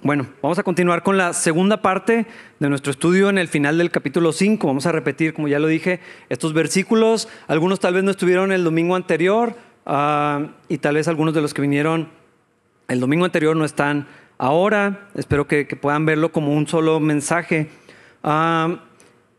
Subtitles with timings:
[0.00, 2.26] Bueno, vamos a continuar con la segunda parte
[2.60, 4.64] de nuestro estudio en el final del capítulo 5.
[4.64, 7.28] Vamos a repetir, como ya lo dije, estos versículos.
[7.48, 9.56] Algunos tal vez no estuvieron el domingo anterior
[9.86, 12.10] uh, y tal vez algunos de los que vinieron
[12.86, 14.06] el domingo anterior no están
[14.38, 15.08] ahora.
[15.16, 17.68] Espero que, puedan verlo como un solo mensaje.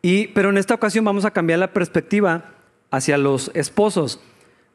[0.02, 2.52] Y, pero en esta ocasión vamos a cambiar la perspectiva
[2.92, 4.22] hacia los esposos.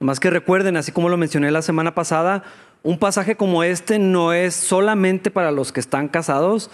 [0.01, 2.43] Más que recuerden, así como lo mencioné la semana pasada,
[2.85, 6.71] un pasaje como este no es solamente para los que están casados,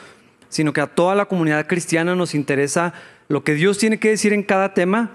[0.48, 2.92] sino que a toda la comunidad cristiana nos interesa
[3.28, 5.12] lo que Dios tiene que decir en cada tema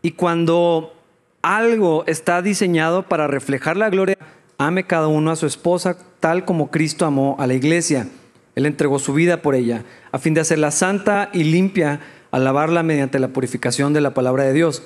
[0.00, 0.94] y cuando
[1.42, 4.16] algo está diseñado para reflejar la gloria,
[4.56, 8.08] ame cada uno a su esposa tal como Cristo amó a la iglesia.
[8.54, 13.18] Él entregó su vida por ella, a fin de hacerla santa y limpia, alabarla mediante
[13.18, 14.82] la purificación de la palabra de Dios.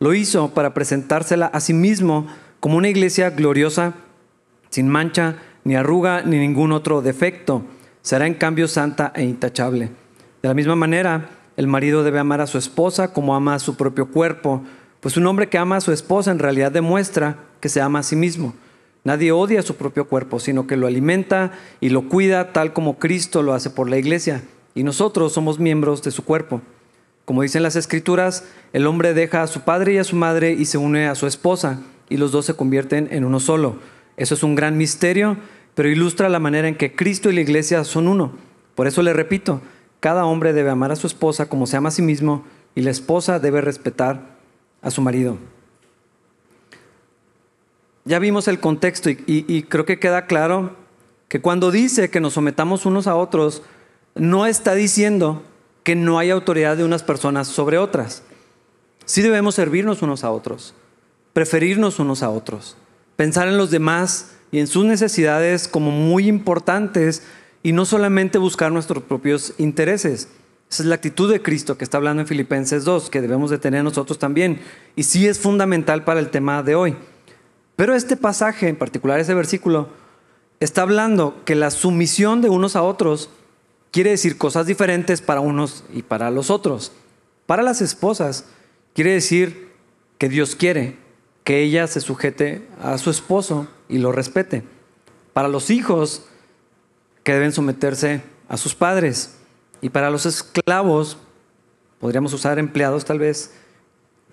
[0.00, 2.26] Lo hizo para presentársela a sí mismo
[2.58, 3.92] como una iglesia gloriosa,
[4.74, 7.62] sin mancha, ni arruga, ni ningún otro defecto.
[8.02, 9.90] Será en cambio santa e intachable.
[10.42, 13.76] De la misma manera, el marido debe amar a su esposa como ama a su
[13.76, 14.64] propio cuerpo,
[14.98, 18.02] pues un hombre que ama a su esposa en realidad demuestra que se ama a
[18.02, 18.52] sí mismo.
[19.04, 23.44] Nadie odia su propio cuerpo, sino que lo alimenta y lo cuida tal como Cristo
[23.44, 24.42] lo hace por la iglesia,
[24.74, 26.62] y nosotros somos miembros de su cuerpo.
[27.24, 30.64] Como dicen las escrituras, el hombre deja a su padre y a su madre y
[30.64, 33.76] se une a su esposa, y los dos se convierten en uno solo.
[34.16, 35.36] Eso es un gran misterio,
[35.74, 38.32] pero ilustra la manera en que Cristo y la iglesia son uno.
[38.74, 39.60] Por eso le repito,
[40.00, 42.90] cada hombre debe amar a su esposa como se ama a sí mismo, y la
[42.90, 44.36] esposa debe respetar
[44.82, 45.38] a su marido.
[48.04, 50.76] Ya vimos el contexto y, creo que queda claro
[51.28, 53.62] que cuando dice que nos sometamos unos a otros,
[54.14, 55.42] no está diciendo
[55.84, 58.22] que no hay autoridad de unas personas sobre otras.
[59.06, 60.74] Sí debemos servirnos unos a otros,
[61.32, 62.76] preferirnos unos a otros,
[63.16, 67.22] pensar en los demás y en sus necesidades como muy importantes
[67.62, 70.28] y no solamente buscar nuestros propios intereses.
[70.70, 73.58] Esa es la actitud de Cristo que está hablando en Filipenses 2, que debemos de
[73.58, 74.60] tener nosotros también.
[74.96, 76.96] Y sí es fundamental para el tema de hoy.
[77.76, 79.88] Pero este pasaje, en particular ese versículo,
[80.60, 83.30] está hablando que la sumisión de unos a otros
[83.90, 86.92] quiere decir cosas diferentes para unos y para los otros.
[87.46, 88.46] Para las esposas
[88.94, 89.70] quiere decir
[90.18, 91.03] que Dios quiere
[91.44, 94.64] que ella se sujete a su esposo y lo respete.
[95.32, 96.24] Para los hijos
[97.22, 99.36] que deben someterse a sus padres.
[99.80, 101.18] Y para los esclavos,
[102.00, 103.52] podríamos usar empleados tal vez,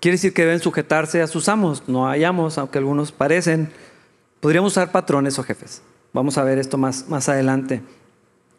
[0.00, 1.88] quiere decir que deben sujetarse a sus amos.
[1.88, 3.70] No hayamos, aunque algunos parecen.
[4.40, 5.82] Podríamos usar patrones o jefes.
[6.12, 7.82] Vamos a ver esto más, más adelante.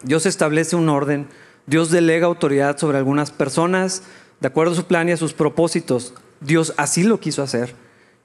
[0.03, 1.27] Dios establece un orden,
[1.65, 4.03] Dios delega autoridad sobre algunas personas
[4.41, 6.13] de acuerdo a su plan y a sus propósitos.
[6.41, 7.73] Dios así lo quiso hacer.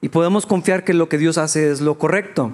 [0.01, 2.53] Y podemos confiar que lo que Dios hace es lo correcto.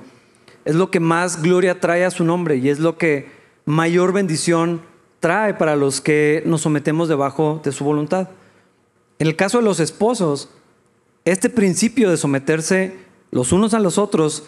[0.66, 3.30] Es lo que más gloria trae a su nombre y es lo que
[3.66, 4.82] mayor bendición
[5.20, 8.30] trae para los que nos sometemos debajo de su voluntad.
[9.20, 10.50] En el caso de los esposos,
[11.24, 12.96] este principio de someterse
[13.32, 14.44] los unos a los otros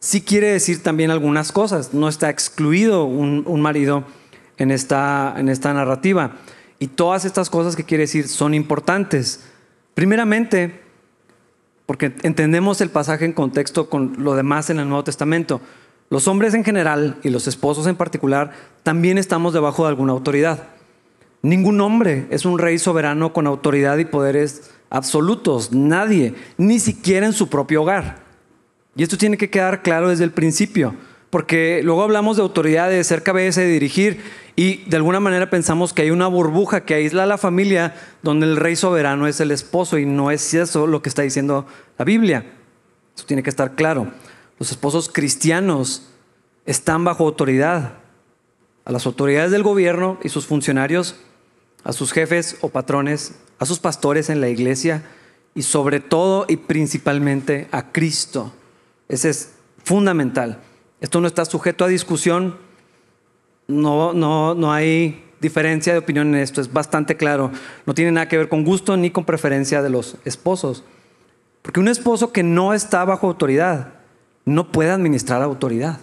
[0.00, 1.94] sí quiere decir también algunas cosas.
[1.94, 4.04] No está excluido un, marido
[4.58, 6.36] en esta, en esta narrativa.
[6.78, 9.44] Y todas estas cosas que quiere decir son importantes.
[9.94, 10.85] Primeramente,
[11.86, 15.60] porque entendemos el pasaje en contexto con lo demás en el Nuevo Testamento.
[16.10, 18.52] Los hombres en general y los esposos en particular
[18.82, 20.64] también estamos debajo de alguna autoridad.
[21.42, 25.72] Ningún hombre es un rey soberano con autoridad y poderes absolutos.
[25.72, 28.18] Nadie, ni siquiera en su propio hogar.
[28.96, 30.94] Y esto tiene que quedar claro desde el principio,
[31.30, 34.22] porque luego hablamos de autoridad, de ser cabeza, de dirigir,
[34.54, 38.46] y de alguna manera pensamos que hay una burbuja que aísla a la familia donde
[38.46, 41.66] el rey soberano es el esposo, y no es eso lo que está diciendo
[41.98, 42.46] la Biblia.
[43.14, 44.12] Eso tiene que estar claro.
[44.58, 46.08] Los esposos cristianos
[46.64, 47.94] están bajo autoridad.
[48.84, 51.16] A las autoridades del gobierno y sus funcionarios,
[51.82, 55.02] a sus jefes o patrones, a sus pastores en la iglesia
[55.54, 58.52] y sobre todo y principalmente a Cristo.
[59.08, 60.60] Ese es fundamental.
[61.00, 62.56] Esto no está sujeto a discusión.
[63.68, 66.60] No, no, no hay diferencia de opinión en esto.
[66.60, 67.50] Es bastante claro.
[67.84, 70.84] No tiene nada que ver con gusto ni con preferencia de los esposos.
[71.62, 73.94] Porque un esposo que no está bajo autoridad
[74.44, 76.00] no puede administrar autoridad.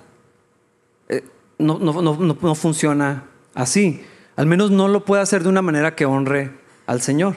[1.10, 1.24] Eh,
[1.58, 4.04] no, no, no funciona así.
[4.36, 6.52] Al menos no lo puede hacer de una manera que honre
[6.86, 7.36] al Señor.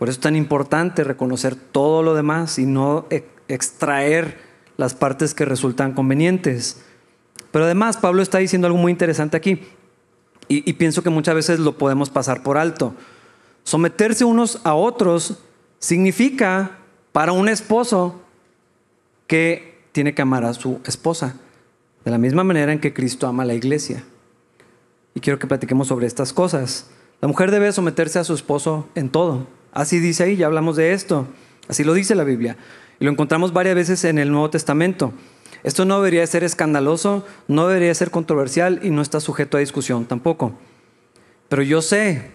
[0.00, 3.06] Por eso es tan importante reconocer todo lo demás y no
[3.48, 4.38] extraer
[4.80, 6.80] las partes que resultan convenientes.
[7.52, 9.60] Pero además Pablo está diciendo algo muy interesante aquí
[10.48, 12.94] y, pienso que muchas veces lo podemos pasar por alto.
[13.62, 15.38] Someterse unos a otros
[15.78, 16.78] significa
[17.12, 18.22] para un esposo
[19.26, 21.36] que tiene que amar a su esposa,
[22.04, 24.02] de la misma manera en que Cristo ama a la iglesia.
[25.14, 26.88] y quiero que platiquemos sobre estas cosas.
[27.20, 29.46] La mujer debe someterse a su esposo en todo.
[29.72, 31.26] Así dice ahí, ya hablamos de esto.
[31.68, 32.56] Así lo dice la Biblia.
[33.00, 35.12] Y lo encontramos varias veces en el Nuevo Testamento.
[35.62, 40.04] Esto no debería ser escandaloso, no debería ser controversial y no está sujeto a discusión
[40.04, 40.52] tampoco.
[41.48, 42.30] Pero yo sé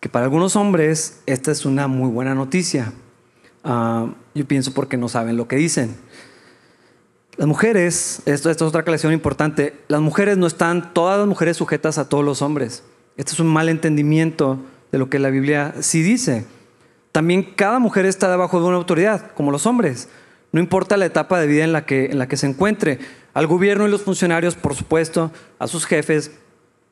[0.00, 2.92] que para algunos hombres esta es una muy buena noticia.
[3.64, 5.96] Ah, yo pienso porque no saben lo que dicen.
[7.36, 11.98] Las mujeres, esto, es otra aclaración importante, las mujeres no están, todas las mujeres sujetas
[11.98, 12.82] a todos los hombres.
[13.16, 14.58] Este es un mal entendimiento
[14.90, 16.44] de lo que la Biblia sí dice.
[17.12, 20.08] También cada mujer está debajo de una autoridad, como los hombres.
[20.50, 22.98] No importa la etapa de vida en la que, se encuentre.
[23.34, 26.32] Al gobierno y los funcionarios, por supuesto, a sus jefes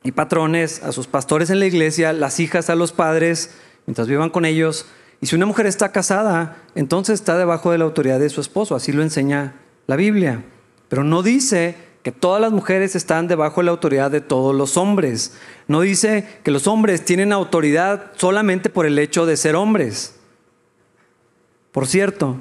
[0.02, 3.54] y patrones, a sus pastores en la iglesia, las hijas a los padres,
[3.86, 4.86] mientras vivan con ellos.
[5.22, 8.74] Y si una mujer está casada, entonces está debajo de la autoridad de su esposo.
[8.74, 9.56] Así lo enseña
[9.86, 10.44] la Biblia.
[10.88, 14.76] Pero no dice que todas las mujeres están debajo de la autoridad de todos los
[14.76, 15.36] hombres.
[15.68, 20.16] No dice que los hombres tienen autoridad solamente por el hecho de ser hombres.
[21.72, 22.38] Por cierto,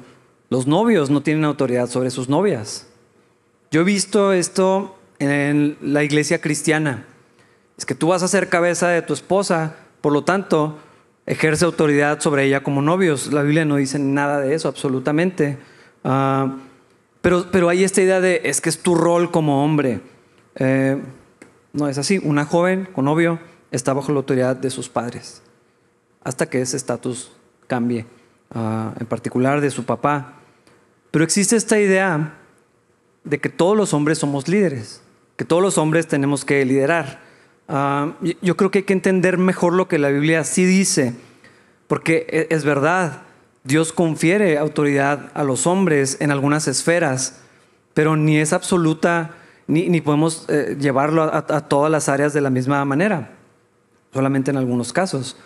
[0.48, 2.86] los novios no tienen autoridad sobre sus novias.
[3.70, 7.06] Yo he visto esto en la iglesia cristiana.
[7.76, 10.78] Es que tú vas a ser cabeza de tu esposa, por lo tanto,
[11.26, 13.32] ejerce autoridad sobre ella como novios.
[13.32, 15.58] La Biblia no dice nada de eso, absolutamente.
[16.02, 16.56] Ah,
[17.20, 20.00] pero, pero hay esta idea de, es que es tu rol como hombre.
[20.56, 21.00] Eh,
[21.72, 22.20] no es así.
[22.22, 23.38] Una joven con novio
[23.70, 25.42] está bajo la autoridad de sus padres,
[26.24, 27.32] hasta que ese estatus
[27.66, 28.06] cambie,
[28.52, 30.40] ah, en particular de su papá.
[31.10, 32.34] Pero existe esta idea
[33.24, 35.02] de que todos los hombres somos líderes,
[35.36, 37.20] que todos los hombres tenemos que liderar.
[37.68, 41.14] Ah, yo creo que hay que entender mejor lo que la Biblia sí dice,
[41.86, 43.22] porque e, es verdad,
[43.64, 47.40] Dios confiere autoridad a los hombres en algunas esferas,
[47.94, 49.32] pero ni es absoluta,
[49.66, 53.32] ni, podemos eh, llevarlo a, todas las áreas de la misma manera,
[54.12, 55.36] solamente en algunos casos.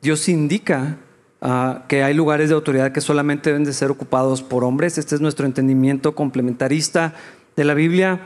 [0.00, 0.98] Dios indica
[1.44, 4.96] Ah, que hay lugares de autoridad que solamente deben de ser ocupados por hombres.
[4.96, 7.14] Este es nuestro entendimiento complementarista
[7.56, 8.20] de la Biblia.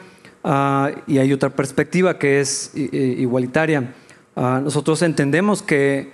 [0.44, 3.94] Ah, y hay otra perspectiva que es igualitaria.
[4.36, 6.12] Ah, nosotros entendemos que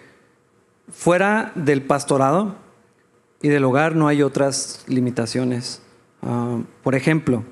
[0.93, 2.55] fuera del pastorado
[3.43, 5.83] y del hogar no hay otras limitaciones.
[6.83, 7.45] por ejemplo,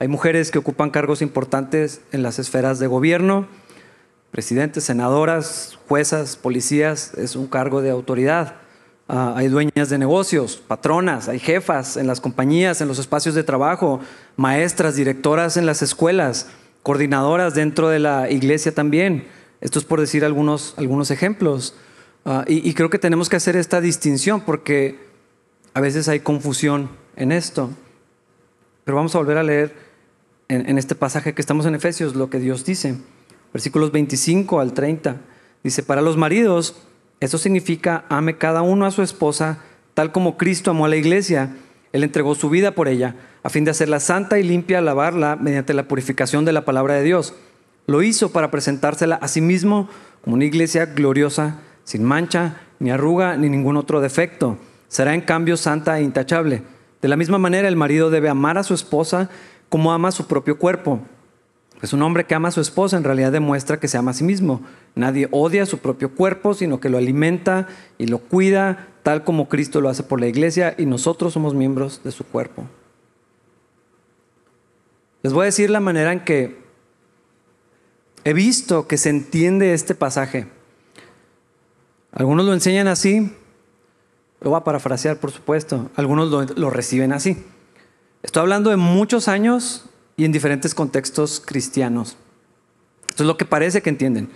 [0.00, 3.46] hay mujeres que ocupan cargos importantes en las esferas de gobierno,
[4.30, 8.56] presidentes, senadoras, juezas, policías, es un cargo de autoridad.
[9.06, 13.44] Ah, hay dueñas de negocios, patronas, hay jefas en las compañías, en los espacios de
[13.44, 14.00] trabajo,
[14.36, 16.48] maestras, directoras en las escuelas,
[16.82, 19.28] coordinadoras dentro de la iglesia también.
[19.60, 21.76] Esto es por decir algunos, algunos ejemplos.
[22.24, 24.98] Ah, y, creo que tenemos que hacer esta distinción porque
[25.74, 27.70] a veces hay confusión en esto.
[28.84, 29.74] Pero vamos a volver a leer
[30.48, 32.96] en, este pasaje que estamos en Efesios lo que Dios dice.
[33.52, 35.16] Versículos 25 al 30.
[35.62, 36.76] Dice, para los maridos,
[37.20, 39.58] eso significa ame cada uno a su esposa
[39.94, 41.56] tal como Cristo amó a la iglesia.
[41.92, 45.74] Él entregó su vida por ella, a fin de hacerla santa y limpia, lavarla mediante
[45.74, 47.34] la purificación de la palabra de Dios.
[47.86, 49.88] Lo hizo para presentársela a sí mismo
[50.22, 54.58] como una iglesia gloriosa, sin mancha, ni arruga, ni ningún otro defecto.
[54.94, 56.62] Será en cambio santa e intachable.
[57.02, 59.28] De la misma manera, el marido debe amar a su esposa
[59.68, 61.00] como ama su propio cuerpo.
[61.80, 64.14] Pues un hombre que ama a su esposa en realidad demuestra que se ama a
[64.14, 64.62] sí mismo.
[64.94, 67.66] Nadie odia su propio cuerpo, sino que lo alimenta
[67.98, 72.00] y lo cuida, tal como Cristo lo hace por la iglesia y nosotros somos miembros
[72.04, 72.62] de su cuerpo.
[75.24, 76.56] Les voy a decir la manera en que
[78.22, 80.46] he visto que se entiende este pasaje.
[82.12, 83.32] Algunos lo enseñan así,
[84.44, 87.44] lo voy a parafrasear por supuesto, algunos lo, lo reciben así.
[88.22, 89.86] Estoy hablando de muchos años
[90.16, 92.16] y en diferentes contextos cristianos.
[93.08, 94.28] Esto es lo que parece que entienden.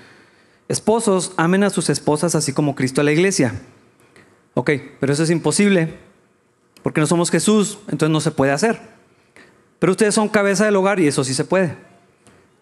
[0.68, 3.54] Esposos, amen a sus esposas así como Cristo a la iglesia.
[4.54, 5.94] Ok, pero eso es imposible
[6.82, 8.80] porque no somos Jesús, entonces no se puede hacer.
[9.78, 11.76] Pero ustedes son cabeza del hogar y eso sí se puede.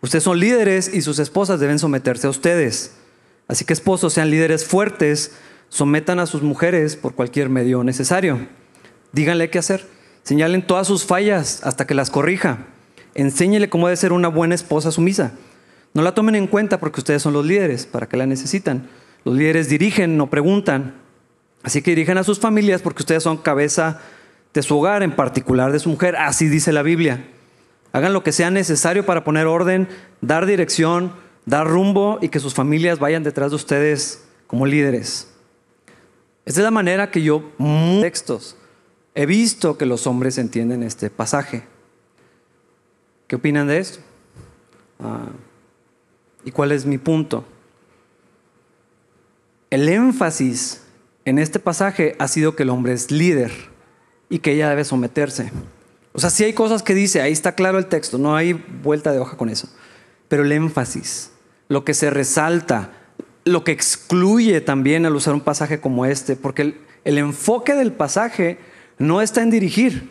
[0.01, 2.97] Ustedes son líderes y sus esposas deben someterse a ustedes.
[3.49, 5.33] Así que esposos sean líderes fuertes,
[5.69, 8.47] sometan a sus mujeres por cualquier medio necesario.
[9.13, 9.87] Díganle qué hacer.
[10.23, 12.67] Señalen todas sus fallas hasta que las corrija.
[13.15, 15.33] Enséñele cómo debe ser una buena esposa sumisa.
[15.95, 18.89] No la tomen en cuenta porque ustedes son los líderes, para que la necesitan.
[19.25, 20.95] Los líderes dirigen, no preguntan.
[21.63, 24.01] Así que dirigen a sus familias porque ustedes son cabeza
[24.53, 26.17] de su hogar, en particular de su mujer.
[26.17, 27.25] Así dice la Biblia.
[27.93, 29.89] Hagan lo que sea necesario para poner orden,
[30.21, 31.13] dar dirección,
[31.47, 35.33] dar rumbo y que sus familias vayan detrás de ustedes como líderes.
[36.47, 37.43] Esta es la manera que yo,
[38.01, 38.57] textos,
[39.17, 41.65] he visto que los hombres entienden este pasaje.
[43.27, 43.99] ¿Qué opinan de esto?
[45.01, 45.27] Ah,
[46.45, 47.45] ¿Y cuál es mi punto?
[49.71, 50.83] El énfasis
[51.25, 53.51] en este pasaje ha sido que el hombre es líder
[54.29, 55.51] y que ella debe someterse.
[56.13, 59.11] O sea, si hay cosas que dice, ahí está claro el texto, no hay vuelta
[59.11, 59.69] de hoja con eso.
[60.29, 61.33] Pero el énfasis,
[61.69, 62.93] lo que se resalta,
[63.47, 66.75] lo que excluye también al usar un pasaje como este, porque
[67.05, 68.59] el, enfoque del pasaje
[68.99, 70.11] no está en dirigir,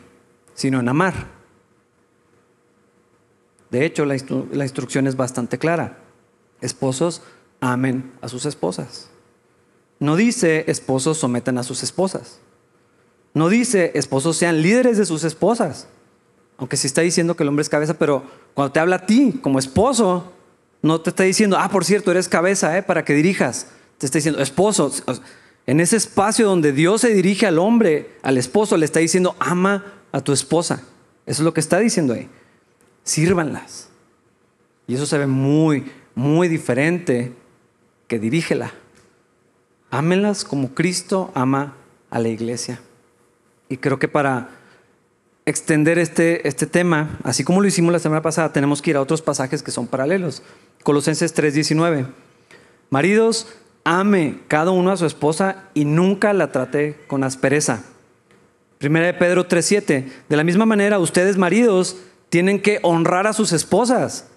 [0.53, 1.27] sino en amar.
[3.71, 5.97] De hecho, la, instrucción es bastante clara.
[6.61, 7.23] Esposos,
[7.59, 9.09] amen a sus esposas.
[9.99, 12.39] No dice esposos sometan a sus esposas.
[13.33, 15.89] No dice esposos sean líderes de sus esposas.
[16.57, 18.23] Aunque sí está diciendo que el hombre es cabeza, pero
[18.53, 20.31] cuando te habla a ti como esposo,
[20.85, 22.83] no te está diciendo, ah, por cierto, eres cabeza, ¿eh?
[22.83, 23.67] para que dirijas.
[23.97, 24.91] Te está diciendo, esposo.
[25.65, 29.83] En ese espacio donde Dios se dirige al hombre, al esposo, le está diciendo, ama
[30.11, 30.83] a tu esposa.
[31.25, 32.29] Eso es lo que está diciendo ahí.
[33.03, 33.89] Sírvanlas.
[34.85, 37.33] Y eso se ve muy, muy diferente
[38.07, 38.71] que dirígela.
[39.89, 41.73] Ámenlas como Cristo ama
[42.11, 42.79] a la iglesia.
[43.69, 44.49] Y creo que para
[45.45, 49.01] extender este, este tema, así como lo hicimos la semana pasada, tenemos que ir a
[49.01, 50.43] otros pasajes que son paralelos.
[50.85, 52.05] Colosenses 3:19.
[52.91, 53.47] Maridos,
[53.83, 57.83] ame cada uno a su esposa y nunca la trate con aspereza.
[58.77, 60.11] Primera de Pedro 3:7.
[60.29, 61.97] De la misma manera, ustedes maridos
[62.29, 64.27] tienen que honrar a sus esposas.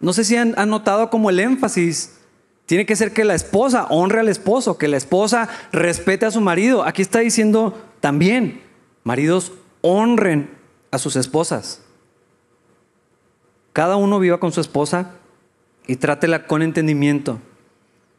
[0.00, 2.18] No sé si han, notado como el énfasis
[2.66, 6.42] tiene que ser que la esposa honre al esposo, que la esposa respete a su
[6.42, 6.84] marido.
[6.84, 8.60] Aquí está diciendo también,
[9.02, 10.50] maridos honren
[10.90, 11.87] a sus esposas.
[13.72, 15.12] Cada uno viva con su esposa
[15.86, 17.38] y trátela con entendimiento.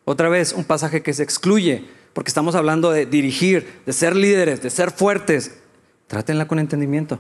[0.06, 4.62] Otra vez, un pasaje que se excluye, porque estamos hablando de dirigir, de ser líderes,
[4.62, 5.60] de ser fuertes.
[6.08, 7.20] Trátenla con entendimiento.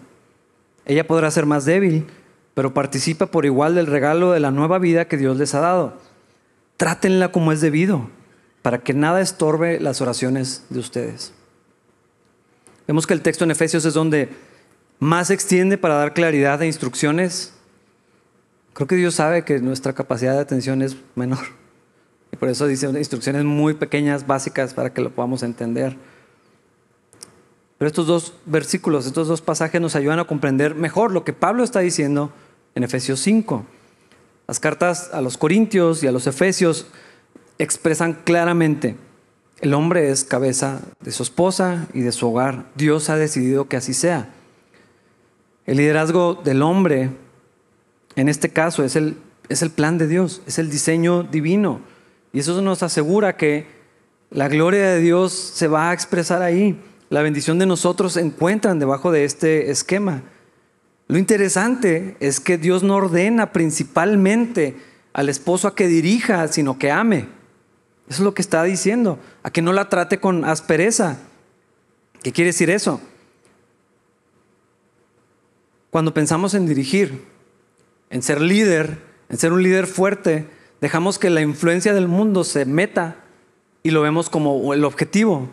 [0.85, 2.07] Ella podrá ser más débil,
[2.55, 5.97] pero participa por igual del regalo de la nueva vida que Dios les ha dado.
[6.77, 8.09] Trátenla como es debido,
[8.61, 11.33] para que nada estorbe las oraciones de ustedes.
[12.87, 14.29] Vemos que el texto en Efesios es donde
[14.97, 17.53] más se extiende para dar claridad e instrucciones.
[18.73, 21.45] Creo que Dios sabe que nuestra capacidad de atención es menor.
[22.31, 25.97] Y por eso dice instrucciones muy pequeñas, básicas, para que lo podamos entender.
[27.77, 31.63] Pero estos dos versículos, estos dos pasajes nos ayudan a comprender mejor lo que Pablo
[31.63, 32.31] está diciendo
[32.75, 33.65] en Efesios 5.
[34.47, 36.87] Las cartas a los Corintios y a los Efesios
[37.57, 38.95] expresan claramente,
[39.61, 42.65] el hombre es cabeza de su esposa y de su hogar.
[42.75, 44.29] Dios ha decidido que así sea.
[45.65, 47.11] El liderazgo del hombre,
[48.19, 51.79] en este caso, es el, es el plan de Dios, es el diseño divino.
[52.33, 53.65] Y eso nos asegura que
[54.29, 56.77] la gloria de Dios se va a expresar ahí.
[57.09, 60.23] La bendición de nosotros se encuentran debajo de este esquema.
[61.07, 64.75] Lo interesante es que Dios no ordena principalmente
[65.13, 67.29] al esposo a que dirija, sino que ame.
[68.09, 71.19] Eso es lo que está diciendo, a que no la trate con aspereza.
[72.21, 72.99] ¿Qué quiere decir eso?
[75.89, 77.23] Cuando pensamos en dirigir,
[78.09, 78.99] en ser líder,
[79.29, 80.47] en ser un líder fuerte,
[80.81, 83.17] dejamos que la influencia del mundo se meta
[83.83, 85.49] y lo vemos como el objetivo.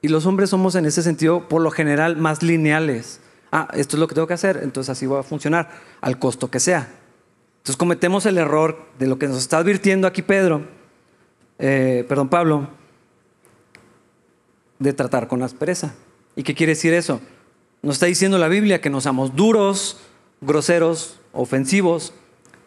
[0.00, 3.20] Y los hombres somos en ese sentido, por lo general, más lineales
[3.52, 5.70] ah, esto es lo que tengo que hacer, entonces así va a funcionar,
[6.00, 6.88] al costo que sea.
[7.58, 10.62] Entonces cometemos el error de lo que nos está advirtiendo aquí Pedro,
[11.58, 12.68] eh, perdón, Pablo,
[14.80, 15.94] de tratar con aspereza.
[16.34, 17.20] ¿Y qué quiere decir eso?
[17.82, 20.00] Nos está diciendo la Biblia que no seamos duros,
[20.40, 22.14] groseros, ofensivos,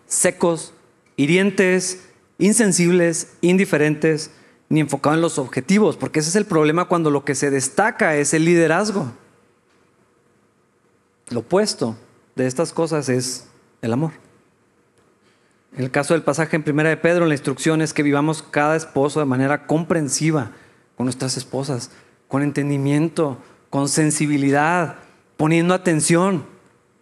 [0.07, 0.73] secos,
[1.15, 4.31] hirientes, insensibles, indiferentes,
[4.69, 8.15] ni enfocados en los objetivos, porque ese es el problema cuando lo que se destaca
[8.15, 9.11] es el liderazgo.
[11.29, 11.95] Lo opuesto
[12.35, 13.47] de estas cosas es
[13.81, 14.11] el amor.
[15.75, 18.75] En el caso del pasaje en Primera de Pedro, la instrucción es que vivamos cada
[18.75, 20.51] esposo de manera comprensiva
[20.95, 21.91] con nuestras esposas,
[22.27, 23.37] con entendimiento,
[23.69, 24.95] con sensibilidad,
[25.35, 26.45] poniendo atención.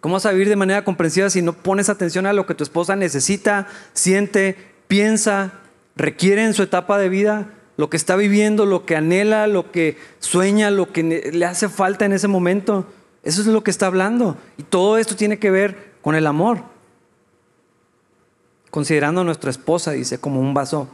[0.04, 2.66] ¿Cómo vas a vivir de manera comprensiva si no pones atención a lo que tu
[2.66, 4.58] esposa necesita, siente,
[4.90, 5.54] piensa,
[5.96, 9.98] requiere en su etapa de vida, lo que está viviendo, lo que anhela, lo que
[10.20, 12.86] sueña, lo que le hace falta en ese momento?
[13.24, 14.36] Eso es lo que está hablando.
[14.58, 16.64] Y todo esto tiene que ver con el amor.
[18.72, 20.90] Considerando a nuestra esposa, dice, como un vaso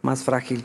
[0.00, 0.64] más frágil.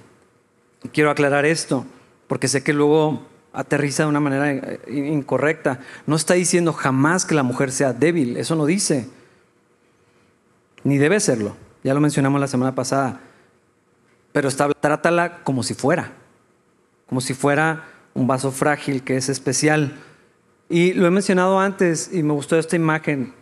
[0.94, 1.86] Quiero aclarar esto,
[2.28, 5.80] porque sé que luego aterriza de una manera incorrecta.
[6.06, 9.08] No está diciendo jamás que la mujer sea débil, eso no dice.
[10.84, 11.56] Ni debe serlo.
[11.84, 13.22] Ya lo mencionamos la semana pasada.
[14.32, 16.12] Pero está, trátala como si fuera.
[17.08, 19.98] Como si fuera un vaso frágil que es especial
[20.70, 23.34] y lo he mencionado antes y me gustó esta imagen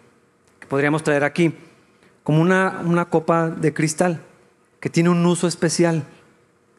[0.59, 1.53] que podríamos traer aquí.
[2.23, 4.21] como una copa de cristal
[4.79, 6.03] que tiene un uso especial.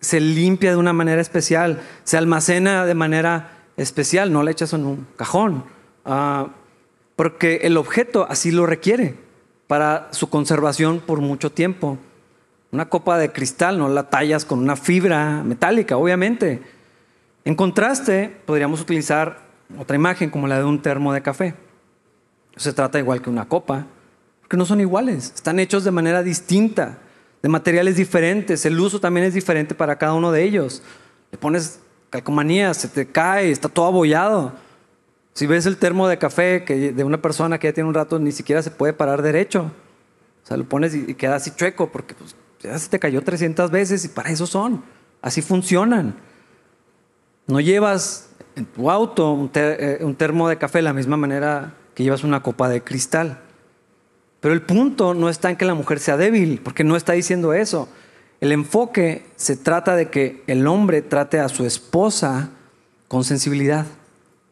[0.00, 4.84] Se limpia de una manera especial, se almacena de manera especial, no la echas en
[4.84, 5.64] un cajón,
[6.04, 6.48] ah,
[7.16, 9.16] porque el objeto así lo requiere
[9.66, 11.98] para su conservación por mucho tiempo.
[12.70, 16.62] Una copa de cristal no la tallas con una fibra metálica, obviamente.
[17.44, 19.38] En contraste, podríamos utilizar
[19.78, 21.54] otra imagen como la de un termo de café.
[22.56, 23.86] Se trata igual que una copa,
[24.40, 26.98] porque no son iguales, están hechos de manera distinta,
[27.42, 30.82] de materiales diferentes, el uso también es diferente para cada uno de ellos.
[31.30, 31.80] Le pones
[32.10, 34.52] calcomanía, se te cae, está todo abollado.
[35.34, 38.18] Si ves el termo de café que de una persona que ya tiene un rato,
[38.18, 39.70] ni siquiera se puede parar derecho.
[40.42, 43.70] O sea, lo pones y, queda así chueco porque pues, ya se te cayó 300
[43.70, 44.82] veces y para eso son.
[45.22, 46.16] Así funcionan.
[47.46, 52.02] No llevas en tu auto eh, un, termo de café de la misma manera que
[52.02, 53.40] llevas una copa de cristal.
[54.40, 57.52] Pero el punto no está en que la mujer sea débil, porque no está diciendo
[57.52, 57.88] eso.
[58.40, 62.50] El enfoque se trata de que el hombre trate a su esposa
[63.08, 63.86] con sensibilidad,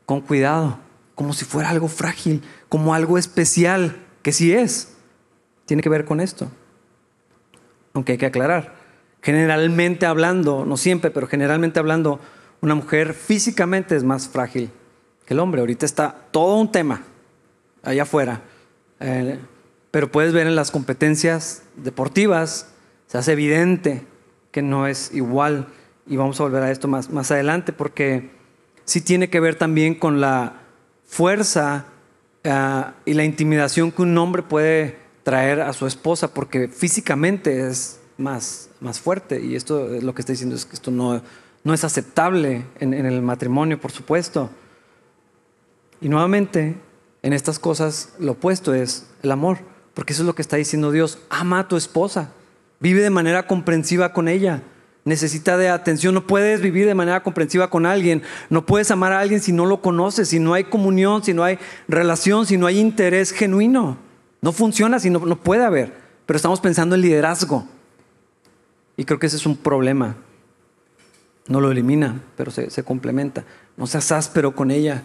[0.04, 0.78] con cuidado,
[1.14, 4.96] como si fuera algo frágil, como algo especial, que sí es.
[5.66, 6.50] Tiene que ver con esto.
[7.92, 8.74] Aunque hay que aclarar,
[9.22, 12.20] generalmente hablando, no siempre, pero generalmente hablando,
[12.60, 14.70] una mujer físicamente es más frágil
[15.24, 15.60] que el hombre.
[15.60, 17.02] Ahorita está todo un tema
[17.82, 18.42] allá afuera.
[19.00, 19.38] Eh,
[19.96, 22.66] pero puedes ver en las competencias deportivas,
[23.06, 24.02] se hace evidente
[24.50, 25.68] que no es igual.
[26.06, 28.28] Y vamos a volver a esto más, más adelante porque
[28.84, 30.60] sí tiene que ver también con la
[31.06, 31.86] fuerza
[32.44, 37.98] eh, y la intimidación que un hombre puede traer a su esposa porque físicamente es
[38.18, 39.42] más, más fuerte.
[39.42, 41.22] Y esto lo que está diciendo es que esto no,
[41.64, 44.50] no es aceptable en el matrimonio, por supuesto.
[46.02, 46.76] Y nuevamente,
[47.22, 49.75] en estas cosas, lo opuesto es el amor.
[49.96, 51.20] Porque eso es lo que está diciendo Dios.
[51.30, 52.28] Ama a tu esposa.
[52.80, 54.62] Vive de manera comprensiva con ella.
[55.06, 56.12] Necesita de atención.
[56.12, 58.22] No puedes vivir de manera comprensiva con alguien.
[58.50, 61.44] No puedes amar a alguien si no lo conoces, si no hay comunión, si no
[61.44, 63.96] hay relación, si no hay interés genuino.
[64.42, 65.94] No funciona si no, no puede haber.
[66.26, 67.66] Pero estamos pensando en liderazgo.
[68.98, 70.16] Y creo que ese es un problema.
[71.48, 73.44] No lo elimina, pero se, se complementa.
[73.78, 75.04] No seas áspero con ella.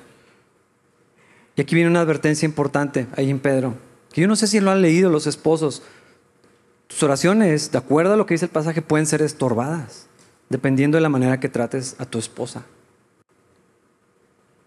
[1.55, 4.71] Y aquí viene una advertencia importante ahí en Pedro que yo no sé si lo
[4.71, 5.83] han leído los esposos.
[6.87, 10.07] Tus oraciones, de acuerdo a lo que dice el pasaje, pueden ser estorbadas,
[10.49, 12.65] dependiendo de la manera que trates a tu esposa.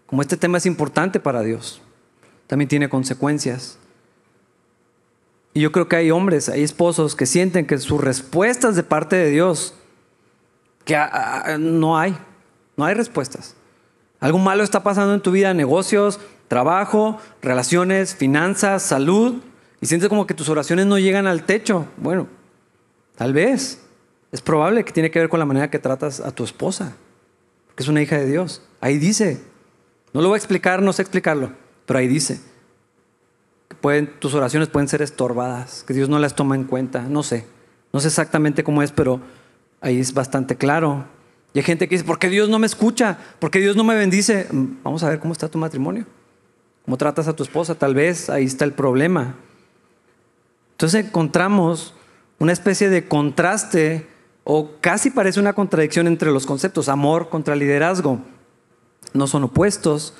[0.07, 1.81] Como este tema es importante para Dios,
[2.47, 3.77] también tiene consecuencias.
[5.53, 9.15] Y yo creo que hay hombres, hay esposos que sienten que sus respuestas de parte
[9.15, 9.73] de Dios,
[10.83, 10.97] que
[11.59, 12.17] no hay,
[12.75, 13.55] no hay respuestas.
[14.19, 19.41] Algo malo está pasando en tu vida, negocios, trabajo, relaciones, finanzas, salud,
[19.81, 21.87] y sientes como que tus oraciones no llegan al techo.
[21.97, 22.27] Bueno,
[23.15, 23.81] tal vez.
[24.31, 26.97] Es probable que tiene que ver con la manera que tratas a tu esposa,
[27.67, 28.61] porque es una hija de Dios.
[28.81, 29.41] Ahí dice.
[30.11, 31.51] No lo voy a explicar, no sé explicarlo,
[31.85, 32.39] pero ahí dice.
[33.69, 37.03] Que pueden, tus oraciones pueden ser estorbadas, que Dios no las toma en cuenta.
[37.03, 37.45] No sé.
[37.93, 39.21] No sé exactamente cómo es, pero
[39.79, 41.05] ahí es bastante claro.
[41.53, 43.17] Y hay gente que dice, ¿por qué Dios no me escucha?
[43.39, 44.47] ¿Por qué Dios no me bendice?
[44.51, 46.05] Mm, vamos a ver cómo está tu matrimonio
[46.85, 49.35] cómo tratas a tu esposa, tal vez ahí está el problema.
[50.71, 51.95] Entonces encontramos
[52.37, 54.07] una especie de contraste
[54.43, 58.19] o casi parece una contradicción entre los conceptos, amor contra liderazgo.
[59.13, 60.13] No son opuestos.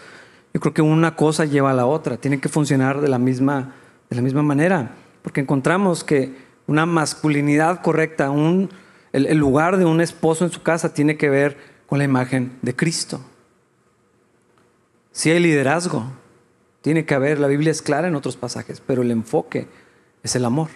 [0.53, 3.75] Yo creo que una cosa lleva a la otra, tienen que funcionar de la misma,
[4.09, 8.71] de la misma manera, porque encontramos que una masculinidad correcta, un,
[9.11, 12.57] el, el lugar de un esposo en su casa tiene que ver con la imagen
[12.63, 13.21] de Cristo.
[15.11, 16.05] Si hay liderazgo,
[16.85, 19.67] tiene que haber, la Biblia es clara en otros pasajes, pero el enfoque
[20.21, 20.69] es el amor,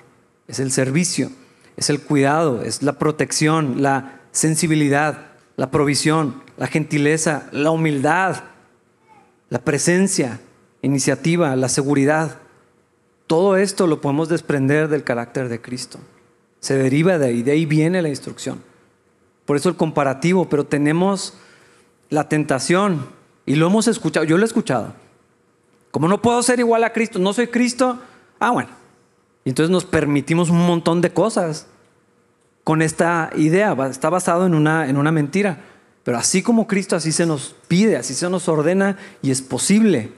[0.48, 1.30] es el servicio,
[1.78, 8.38] es el cuidado, es la protección, la sensibilidad, la provisión, la gentileza, la humildad,
[9.50, 10.40] la presencia,
[10.82, 12.40] iniciativa, la seguridad.
[13.28, 16.00] Todo esto lo podemos desprender del carácter de Cristo.
[16.60, 18.64] Se deriva de ahí, de ahí viene la instrucción.
[19.46, 21.36] Por eso el comparativo, pero tenemos
[22.10, 23.06] la tentación
[23.46, 24.96] y lo hemos escuchado, yo lo he escuchado
[25.92, 28.00] como no puedo ser igual a Cristo, no soy Cristo,
[28.40, 28.70] ah, bueno.
[29.46, 31.68] Entonces nos permitimos un montón de cosas
[32.64, 33.76] con esta idea.
[33.90, 35.62] Está basado en una, en una mentira.
[36.04, 40.12] Pero así como Cristo, así se nos pide, así se nos ordena y es posible.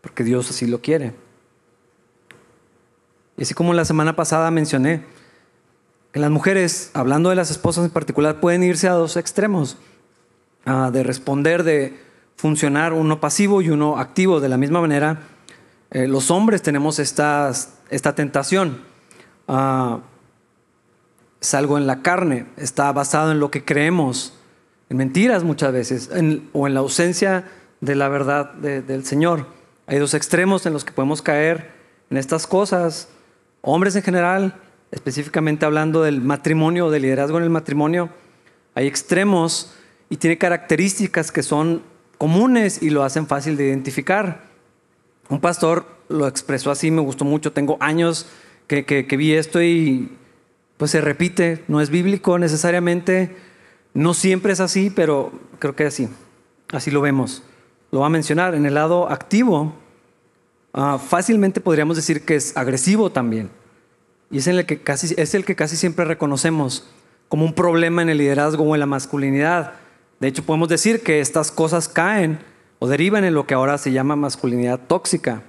[0.00, 1.14] Porque Dios así lo quiere.
[3.36, 5.04] Y así como la semana pasada mencioné,
[6.12, 9.76] que las mujeres, hablando de las esposas en particular, pueden irse a dos extremos.
[10.64, 12.05] De responder de
[12.36, 14.40] funcionar uno pasivo y uno activo.
[14.40, 15.20] De la misma manera,
[15.90, 18.80] eh, los hombres tenemos estas esta tentación.
[19.48, 20.00] Ah,
[21.40, 24.34] es algo en la carne, está basado en lo que creemos,
[24.88, 26.10] en mentiras muchas veces,
[26.52, 27.44] o en la ausencia
[27.80, 29.46] de la verdad del Señor.
[29.86, 31.70] Hay dos extremos en los que podemos caer
[32.10, 33.08] en estas cosas.
[33.60, 34.54] Hombres en general,
[34.90, 38.08] específicamente hablando del matrimonio, del liderazgo en el matrimonio,
[38.74, 39.74] hay extremos
[40.08, 41.82] y tiene características que son
[42.18, 44.44] comunes y lo hacen fácil de identificar.
[45.28, 48.26] Un pastor lo expresó así, me gustó mucho, tengo años
[48.66, 50.10] que, que, vi esto y
[50.76, 53.36] pues se repite, no es bíblico necesariamente,
[53.94, 56.08] no siempre es así, pero creo que así,
[56.72, 57.42] así lo vemos.
[57.90, 59.74] Lo va a mencionar en el lado activo,
[60.72, 63.50] ah, fácilmente podríamos decir que es agresivo también.
[64.30, 66.88] Y es, el que casi, es el que casi siempre reconocemos
[67.28, 69.74] como un problema en el liderazgo o en la masculinidad.
[70.20, 72.38] De hecho, podemos decir que estas cosas caen
[72.78, 75.42] o derivan en lo que ahora se llama masculinidad tóxica.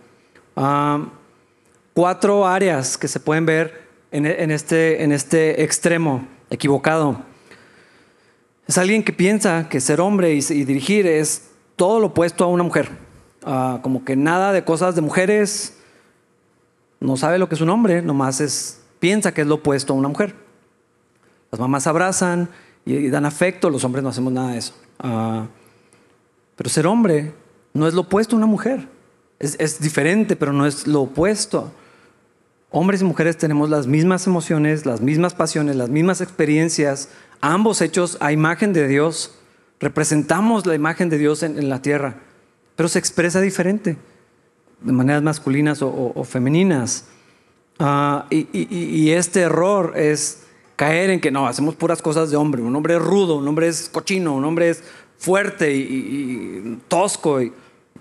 [1.93, 7.21] Cuatro áreas que se pueden ver en, este, en este extremo equivocado.
[8.67, 12.63] Es alguien que piensa que ser hombre y, dirigir es todo lo opuesto a una
[12.63, 12.89] mujer.
[13.45, 15.77] Ah, como que nada de cosas de mujeres,
[16.99, 19.95] no sabe lo que es un hombre, nomás es, piensa que es lo opuesto a
[19.95, 20.35] una mujer.
[21.51, 22.49] Las mamás abrazan
[22.87, 24.73] y, dan afecto, los hombres no hacemos nada de eso.
[24.99, 25.47] Ah,
[26.55, 27.33] pero ser hombre
[27.73, 28.87] no es lo opuesto a una mujer.
[29.39, 31.71] Es, diferente, pero no es lo opuesto.
[32.71, 37.09] Hombres y mujeres tenemos las mismas emociones, las mismas pasiones, las mismas experiencias,
[37.41, 39.37] ambos hechos a imagen de Dios.
[39.79, 42.15] Representamos la imagen de Dios en, la tierra,
[42.75, 43.97] pero se expresa diferente,
[44.81, 47.05] de maneras masculinas o, femeninas.
[47.77, 50.46] Ah, y este error es
[50.77, 52.61] caer en que no, hacemos puras cosas de hombre.
[52.61, 54.83] Un hombre es rudo, un hombre es cochino, un hombre es
[55.17, 57.41] fuerte y, tosco.
[57.41, 57.51] Y,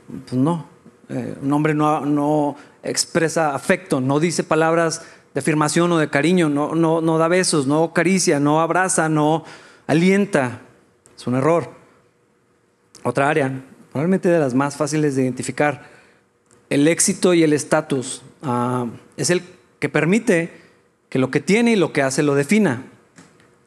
[0.06, 0.68] pues no,
[1.08, 5.02] eh, un hombre no, no, expresa afecto, no dice palabras
[5.34, 9.44] de afirmación o de cariño, no, no, no da besos, no acaricia, no abraza, no
[9.86, 10.60] alienta.
[11.16, 11.70] Es un error.
[13.02, 15.88] Otra área, probablemente de las más fáciles de identificar,
[16.68, 18.22] el éxito y el estatus.
[18.42, 18.86] Ah,
[19.16, 19.42] es el
[19.78, 20.65] que permite
[21.16, 22.82] que lo que tiene y lo que hace lo defina.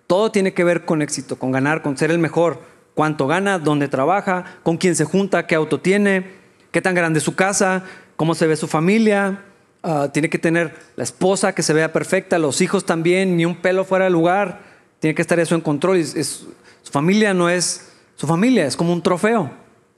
[0.06, 2.62] Todo tiene que ver con éxito, con ganar, con ser el mejor.
[2.94, 6.28] Cuánto gana, dónde trabaja, con quién se junta, qué auto tiene,
[6.70, 7.86] qué tan grande es su casa,
[8.18, 9.46] cómo se ve su familia.
[9.82, 13.56] Ah, tiene que tener la esposa que se vea perfecta, los hijos también, ni un
[13.56, 14.62] pelo fuera de lugar.
[15.00, 16.06] Tiene que estar eso en control.
[16.06, 16.54] su
[16.92, 19.50] familia no es su familia, es como un trofeo,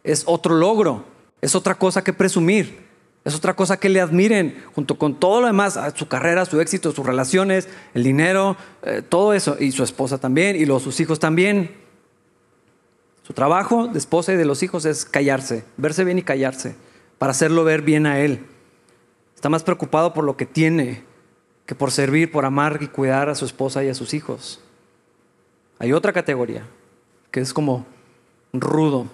[0.05, 1.03] es otro logro,
[1.41, 2.79] es otra cosa que presumir.
[3.23, 6.91] Es otra cosa que le admiren, junto con todo lo demás, su carrera, su éxito,
[6.91, 11.19] sus relaciones, el dinero, eh, todo eso, y su esposa también, y los, sus hijos
[11.19, 11.75] también.
[13.21, 16.75] Su trabajo de esposa y de los hijos es callarse, verse bien y callarse,
[17.19, 18.45] para hacerlo ver bien a él.
[19.35, 21.03] Está más preocupado por lo que tiene
[21.67, 24.59] que por servir, por amar y cuidar a su esposa y a sus hijos.
[25.79, 26.65] Hay otra categoría,
[27.31, 27.85] que es como
[28.51, 29.07] rudo,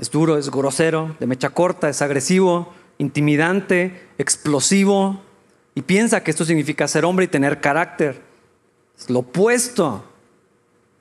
[0.00, 5.20] es duro, es grosero, de mecha corta, es agresivo, intimidante, explosivo
[5.74, 8.22] y piensa que esto significa ser hombre y tener carácter.
[8.98, 10.04] Es lo opuesto.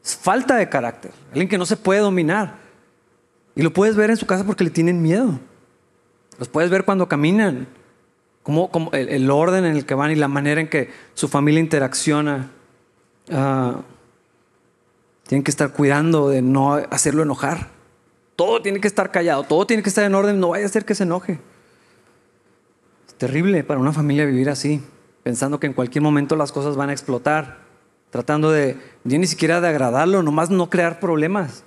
[0.03, 1.11] Es falta de carácter.
[1.29, 2.55] Alguien que no se puede dominar.
[3.55, 5.39] Y lo puedes ver en su casa porque le tienen miedo.
[6.37, 7.67] Los puedes ver cuando caminan.
[8.43, 12.51] Como, el, orden en el que van y la manera en que su familia interacciona.
[13.31, 13.81] Ah,
[15.27, 17.78] tienen que estar cuidando de no hacerlo enojar.
[18.39, 20.85] Todo tiene que estar callado, todo tiene que estar en orden, no vaya a ser
[20.85, 21.41] que se enoje.
[23.05, 24.81] Es terrible para una familia vivir así,
[25.23, 27.57] pensando que en cualquier momento las cosas van a explotar,
[28.11, 31.65] tratando de, ni siquiera de agradarlo, nomás no crear problemas.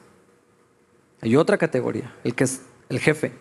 [1.20, 3.32] Hay otra categoría, el que es el jefe.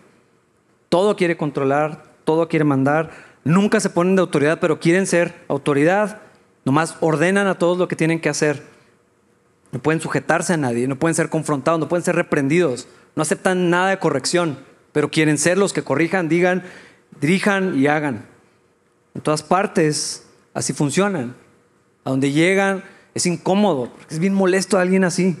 [0.90, 3.12] Todo quiere controlar, todo quiere mandar,
[3.44, 6.20] nunca se ponen de autoridad, pero quieren ser autoridad,
[6.66, 8.62] nomás ordenan a todos lo que tienen que hacer.
[9.70, 13.70] No pueden sujetarse a nadie, no pueden ser confrontados, no pueden ser reprendidos no aceptan
[13.70, 14.58] nada de corrección,
[14.92, 16.62] pero quieren ser los que corrijan, digan,
[17.20, 18.26] dirijan y hagan.
[19.14, 21.34] En todas partes así funcionan.
[22.04, 22.82] A donde llegan
[23.14, 25.36] es incómodo, porque es bien molesto a alguien así.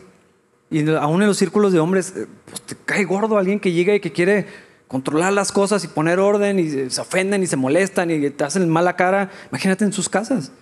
[0.70, 3.94] Y aún en los círculos de hombres, eh, pues te cae gordo alguien que llega
[3.94, 4.46] y que quiere
[4.88, 8.68] controlar las cosas y poner orden y se ofenden y se molestan y te hacen
[8.68, 9.30] mala cara.
[9.50, 10.52] Imagínate en sus casas.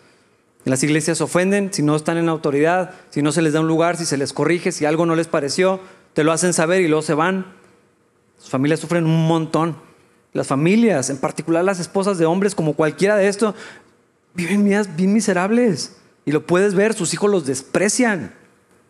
[0.65, 3.61] En las iglesias se ofenden si no están en autoridad, si no se les da
[3.61, 5.81] un lugar, si se les corrige, si algo no les pareció,
[6.13, 7.47] te lo hacen saber y luego se van.
[8.39, 9.77] Sus familias sufren un montón.
[10.33, 13.55] Las familias, en particular las esposas de hombres, como cualquiera de estos,
[14.35, 15.97] viven vidas bien miserables.
[16.25, 18.35] Y lo puedes ver, sus hijos los desprecian.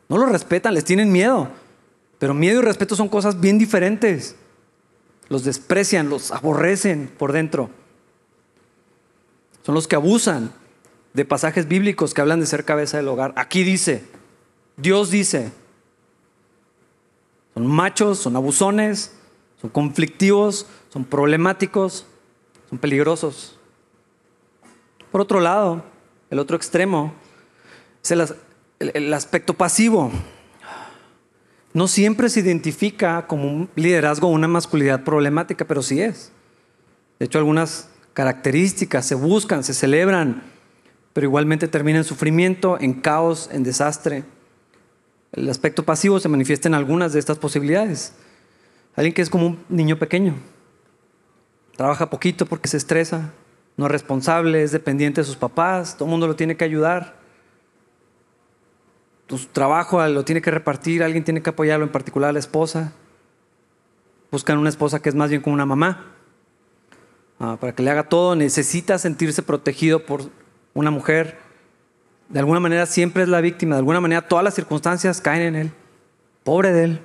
[0.08, 1.48] No los respetan, les tienen miedo.
[2.18, 4.36] Pero miedo y respeto son cosas bien diferentes.
[5.28, 7.70] Los desprecian, los aborrecen por dentro.
[9.62, 10.52] Son los que abusan
[11.14, 13.32] de pasajes bíblicos que hablan de ser cabeza del hogar.
[13.36, 14.04] Aquí dice,
[14.76, 15.52] Dios dice,
[17.54, 19.14] son machos, son abusones,
[19.60, 22.06] son conflictivos, son problemáticos,
[22.68, 23.58] son peligrosos.
[25.10, 25.84] Por otro lado,
[26.30, 27.12] el otro extremo
[28.02, 28.34] es
[28.78, 30.10] el, aspecto pasivo.
[31.72, 36.32] No siempre se identifica como un liderazgo o una masculinidad problemática, pero sí es.
[37.18, 40.42] De hecho, algunas características se buscan, se celebran,
[41.12, 44.24] pero igualmente termina en sufrimiento, en caos, en desastre.
[45.32, 48.14] El aspecto pasivo se manifiesta en algunas de estas posibilidades.
[48.96, 50.34] Alguien que es como un niño pequeño.
[51.76, 53.32] Trabaja poquito porque se estresa,
[53.76, 57.20] no es responsable, es dependiente de sus papás, todo el mundo lo tiene que ayudar.
[59.26, 62.92] Tu trabajo lo tiene que repartir, alguien tiene que apoyarlo, en particular la esposa.
[64.32, 66.12] Buscan una esposa que es más bien como una mamá.
[67.38, 70.22] Ah, para que le haga todo, necesita sentirse protegido por
[70.74, 71.38] una mujer.
[72.30, 75.56] De alguna manera siempre es la víctima, de alguna manera todas las circunstancias caen en
[75.56, 75.72] él.
[76.44, 77.00] Pobre de él.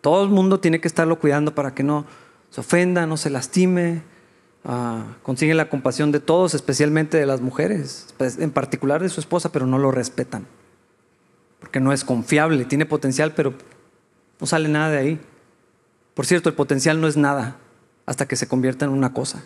[0.00, 2.06] Todo el mundo tiene que estarlo cuidando para que no
[2.50, 4.02] se ofenda, no se lastime,
[4.64, 9.18] uh, consigue la compasión de todos, especialmente de las mujeres, pues, en particular de su
[9.18, 10.46] esposa, pero no lo respetan.
[11.58, 13.54] Porque no es confiable, tiene potencial, pero
[14.40, 15.20] no sale nada de ahí.
[16.14, 17.56] Por cierto, el potencial no es nada
[18.06, 19.42] hasta que se convierta en una cosa.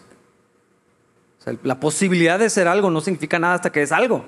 [1.62, 4.26] la posibilidad de ser algo no significa nada hasta que es algo.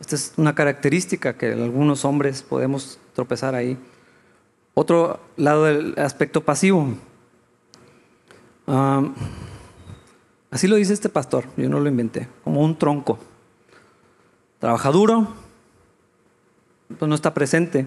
[0.00, 3.76] Esta es una característica que algunos hombres podemos tropezar ahí.
[4.74, 6.94] Otro lado del aspecto pasivo.
[10.50, 13.18] así lo dice este pastor, yo no lo inventé, como un tronco.
[14.60, 15.28] Trabaja duro,
[16.96, 17.86] pues no está presente.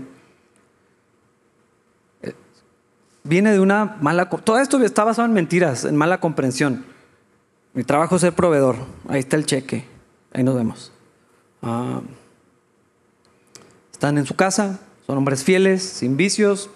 [3.24, 4.30] Viene de una mala...
[4.30, 6.86] Todo esto está basado en mentiras, en mala comprensión.
[7.74, 8.76] Mi trabajo es ser proveedor.
[9.08, 9.86] Ahí está el cheque.
[10.34, 10.92] Ahí nos vemos.
[13.92, 16.70] Están en su casa, son hombres fieles, sin vicios,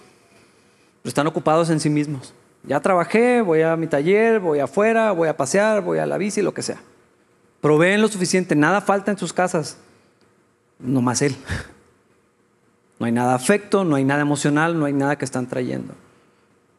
[1.03, 2.33] están ocupados en sí mismos.
[2.63, 6.41] Ya trabajé, voy a mi taller, voy afuera, voy a pasear, voy a la bici,
[6.41, 6.77] lo que sea.
[7.61, 9.77] Proveen lo suficiente, nada falta en sus casas,
[10.79, 11.35] no más él.
[12.97, 15.93] No hay nada afecto, no hay nada emocional, no hay nada que están trayendo.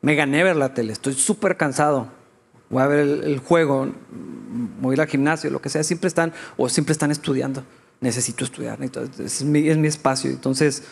[0.00, 2.08] Me gané ver la tele, estoy súper cansado.
[2.70, 3.88] Voy a ver el, juego,
[4.80, 7.64] voy a ir al gimnasio, lo que sea, siempre están, o siempre están estudiando.
[8.06, 8.88] Necesito estudiar, mi,
[9.68, 10.30] es mi espacio.
[10.30, 10.84] Entonces,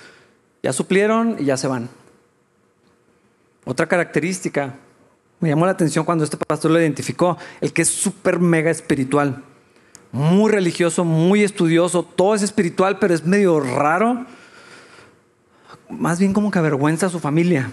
[0.65, 1.89] ya suplieron y ya se van.
[3.65, 4.75] Otra característica,
[5.39, 9.45] me llamó la atención cuando este pastor lo identificó, el que es súper mega espiritual,
[10.11, 14.27] muy religioso, muy estudioso, todo es espiritual, pero es medio raro,
[15.89, 17.71] más bien como que avergüenza a su familia.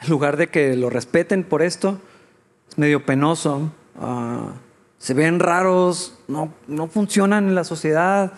[0.00, 2.00] En lugar de que lo respeten por esto,
[2.70, 4.52] es medio penoso, ah,
[4.96, 8.32] se ven raros, no, no funcionan en la sociedad,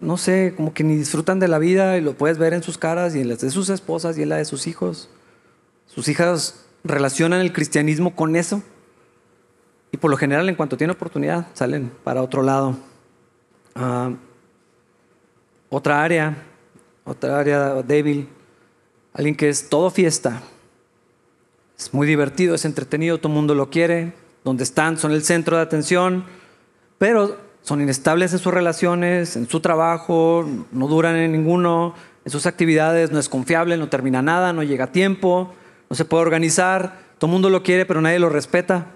[0.00, 2.78] no sé, como que ni disfrutan de la vida y lo puedes ver en sus
[2.78, 5.08] caras y en las de sus esposas y en la de sus hijos.
[5.86, 8.62] Sus hijas relacionan el cristianismo con eso
[9.92, 12.76] y por lo general en cuanto tienen oportunidad salen para otro lado.
[13.74, 14.10] Ah,
[15.68, 16.36] otra área,
[17.04, 18.28] otra área débil,
[19.12, 20.42] alguien que es todo fiesta,
[21.78, 25.56] es muy divertido, es entretenido, todo el mundo lo quiere, donde están son el centro
[25.56, 26.24] de atención,
[26.98, 32.46] pero son inestables en sus relaciones, en su trabajo, no duran en ninguno, en sus
[32.46, 35.52] actividades, no es confiable, no termina nada, no llega a tiempo,
[35.90, 38.86] no se puede organizar, todo el mundo lo quiere, pero nadie lo respeta.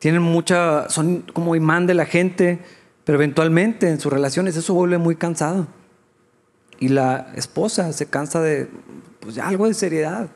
[0.00, 2.58] Tienen mucha, son como imán de la gente,
[3.04, 5.68] pero eventualmente en sus relaciones eso vuelve muy cansado.
[6.80, 8.68] Y la esposa se cansa de
[9.20, 10.28] pues, algo de seriedad.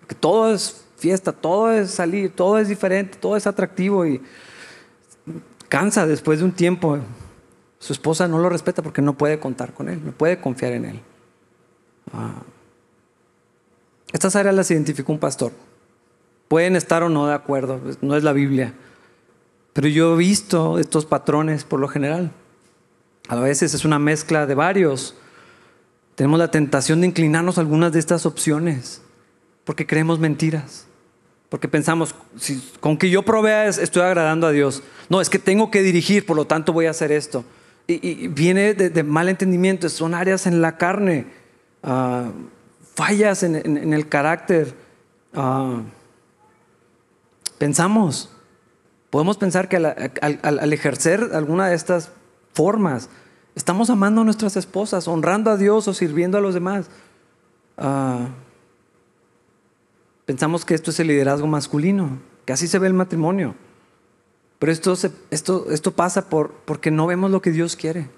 [0.00, 4.20] Porque todo es fiesta, todo es salir, todo es diferente, todo es atractivo y
[5.72, 6.98] cansa después de un tiempo.
[7.78, 10.84] Su esposa no lo respeta porque no puede contar con él, no puede confiar en
[10.84, 11.00] él.
[12.12, 12.42] Ah.
[14.12, 15.50] Estas áreas las identificó un pastor.
[16.48, 18.74] Pueden estar o no de acuerdo, no es la Biblia.
[19.72, 22.32] Pero yo he visto estos patrones por lo general.
[23.28, 25.16] A veces es una mezcla de varios.
[26.16, 29.00] Tenemos la tentación de inclinarnos a algunas de estas opciones
[29.64, 30.86] porque creemos mentiras.
[31.52, 34.82] Porque pensamos, si, con que yo provea estoy agradando a Dios.
[35.10, 37.44] No, es que tengo que dirigir, por lo tanto voy a hacer esto.
[37.86, 41.26] Y, viene de, mal entendimiento, son áreas en la carne.
[41.82, 42.30] Ah,
[42.94, 44.74] fallas en, el carácter.
[45.34, 45.82] Ah,
[47.58, 48.30] pensamos,
[49.10, 52.12] podemos pensar que al, ejercer alguna de estas
[52.54, 53.10] formas,
[53.54, 56.86] estamos amando a nuestras esposas, honrando a Dios o sirviendo a los demás.
[57.76, 58.28] Ah,
[60.32, 63.54] pensamos que esto es el liderazgo masculino, que así se ve el matrimonio.
[64.58, 64.96] Pero esto,
[65.30, 68.08] esto, esto pasa por, porque no vemos lo que Dios quiere.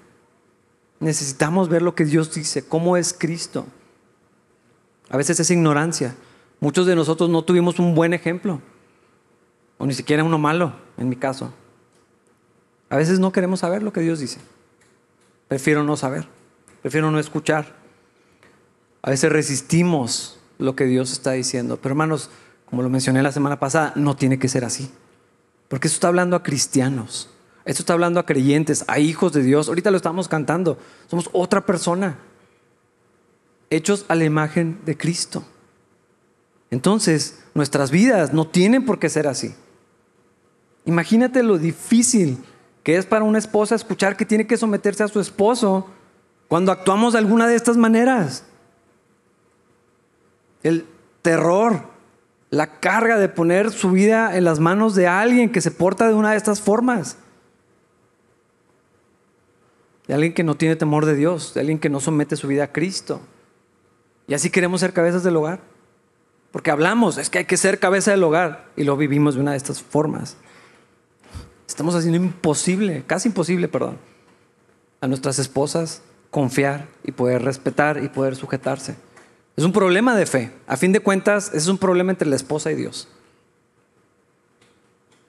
[1.01, 3.65] Necesitamos ver lo que Dios dice, cómo es Cristo.
[5.09, 6.15] A veces es ignorancia.
[6.61, 8.61] Muchos de nosotros no tuvimos un buen ejemplo,
[9.77, 11.53] o ni siquiera uno malo, en mi caso.
[12.89, 14.39] A veces no queremos saber lo que Dios dice.
[15.49, 16.25] Prefiero no saber,
[16.81, 17.75] prefiero no escuchar.
[19.01, 21.77] A veces resistimos lo que Dios está diciendo.
[21.81, 22.29] Pero hermanos,
[22.65, 24.91] como lo mencioné la semana pasada, no tiene que ser así.
[25.67, 27.29] Porque esto está hablando a cristianos,
[27.65, 29.67] esto está hablando a creyentes, a hijos de Dios.
[29.67, 30.77] Ahorita lo estamos cantando.
[31.07, 32.17] Somos otra persona,
[33.69, 35.43] hechos a la imagen de Cristo.
[36.69, 39.55] Entonces, nuestras vidas no tienen por qué ser así.
[40.85, 42.37] Imagínate lo difícil
[42.83, 45.87] que es para una esposa escuchar que tiene que someterse a su esposo
[46.47, 48.43] cuando actuamos de alguna de estas maneras.
[50.65, 50.87] El
[51.21, 51.83] terror,
[52.49, 56.15] la carga de poner su vida en las manos de alguien que se porta de
[56.15, 57.17] una de estas formas.
[60.07, 62.63] De alguien que no tiene temor de Dios, de alguien que no somete su vida
[62.63, 63.21] a Cristo.
[64.27, 65.59] Y así queremos ser cabezas del hogar.
[66.51, 69.51] Porque hablamos, es que hay que ser cabeza del hogar y lo vivimos de una
[69.51, 70.35] de estas formas.
[71.67, 73.99] Estamos haciendo imposible, casi imposible, perdón,
[74.99, 76.01] a nuestras esposas
[76.31, 78.95] confiar y poder respetar y poder sujetarse.
[79.57, 80.51] Es un problema de fe.
[80.67, 83.07] A fin de cuentas, es un problema entre la esposa y Dios.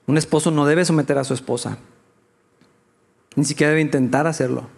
[0.07, 1.79] Un esposo no debe someter a su esposa.
[3.35, 4.69] Ni siquiera debe intentar hacerlo.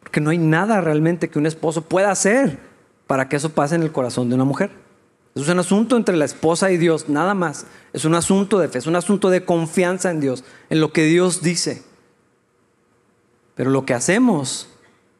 [0.00, 2.58] Porque no hay nada realmente que un esposo pueda hacer
[3.06, 4.70] para que eso pase en el corazón de una mujer.
[5.34, 7.66] Es un asunto entre la esposa y Dios, nada más.
[7.92, 11.04] Es un asunto de fe, es un asunto de confianza en Dios, en lo que
[11.04, 11.82] Dios dice.
[13.54, 14.68] Pero lo que hacemos,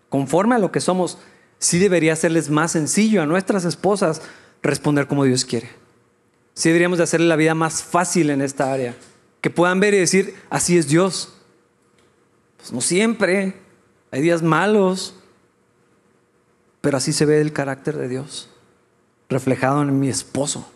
[0.09, 1.19] conforme a lo que somos,
[1.63, 4.21] sí debería hacerles más sencillo a nuestras esposas
[4.63, 5.71] responder como Dios quiere.
[6.55, 8.97] Sí deberíamos de hacerle la vida más fácil en esta área.
[9.41, 11.35] Que puedan ver y decir, así es Dios.
[12.57, 13.55] Pues no siempre,
[14.11, 15.15] hay días malos,
[16.81, 18.51] pero así se ve el carácter de Dios,
[19.29, 20.69] reflejado en mi esposo.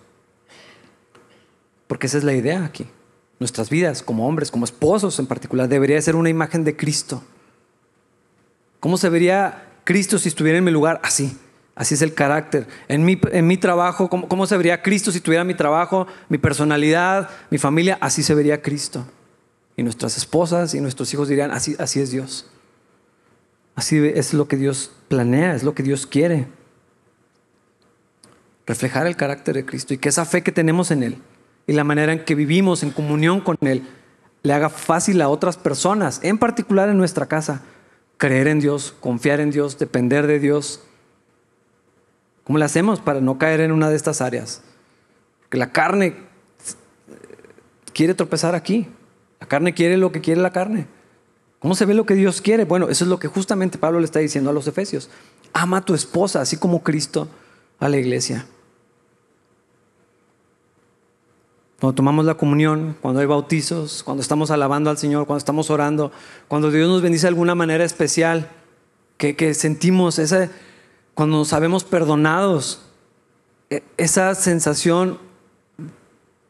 [1.88, 2.86] Porque esa es la idea aquí.
[3.40, 7.24] Nuestras vidas como hombres, como esposos en particular, debería ser una imagen de Cristo.
[8.78, 11.00] ¿Cómo se vería Cristo si estuviera en mi lugar?
[11.04, 11.38] Así.
[11.76, 12.66] Así es el carácter.
[12.88, 16.38] En mi, en mi trabajo, ¿cómo, ¿cómo, se vería Cristo si tuviera mi trabajo, mi
[16.38, 17.96] personalidad, mi familia?
[18.00, 19.06] Así se vería Cristo.
[19.76, 22.50] Y nuestras esposas y nuestros hijos dirían, así, así es Dios.
[23.76, 26.48] Así es lo que Dios planea, es lo que Dios quiere.
[28.66, 31.18] Reflejar el carácter de Cristo y que esa fe que tenemos en Él
[31.68, 33.86] y la manera en que vivimos en comunión con Él
[34.42, 37.62] le haga fácil a otras personas, en particular en nuestra casa,
[38.16, 40.80] creer en Dios, confiar en Dios, depender de Dios.
[42.44, 44.62] ¿Cómo le hacemos para no caer en una de estas áreas?
[45.42, 46.16] Porque la carne
[47.92, 48.88] quiere tropezar aquí.
[49.40, 50.86] La carne quiere lo que quiere la carne.
[51.58, 52.64] ¿Cómo se ve lo que Dios quiere?
[52.64, 55.10] Bueno, eso es lo que justamente Pablo le está diciendo a los efesios.
[55.52, 57.28] Ama a tu esposa, así como Cristo
[57.78, 58.46] a la iglesia.
[61.80, 66.10] Cuando tomamos la comunión, cuando hay bautizos, cuando estamos alabando al Señor, cuando estamos orando,
[66.48, 68.50] cuando Dios nos bendice de alguna manera especial,
[69.18, 70.50] que, sentimos esa,
[71.14, 72.82] cuando nos sabemos perdonados,
[73.68, 75.18] e, esa sensación,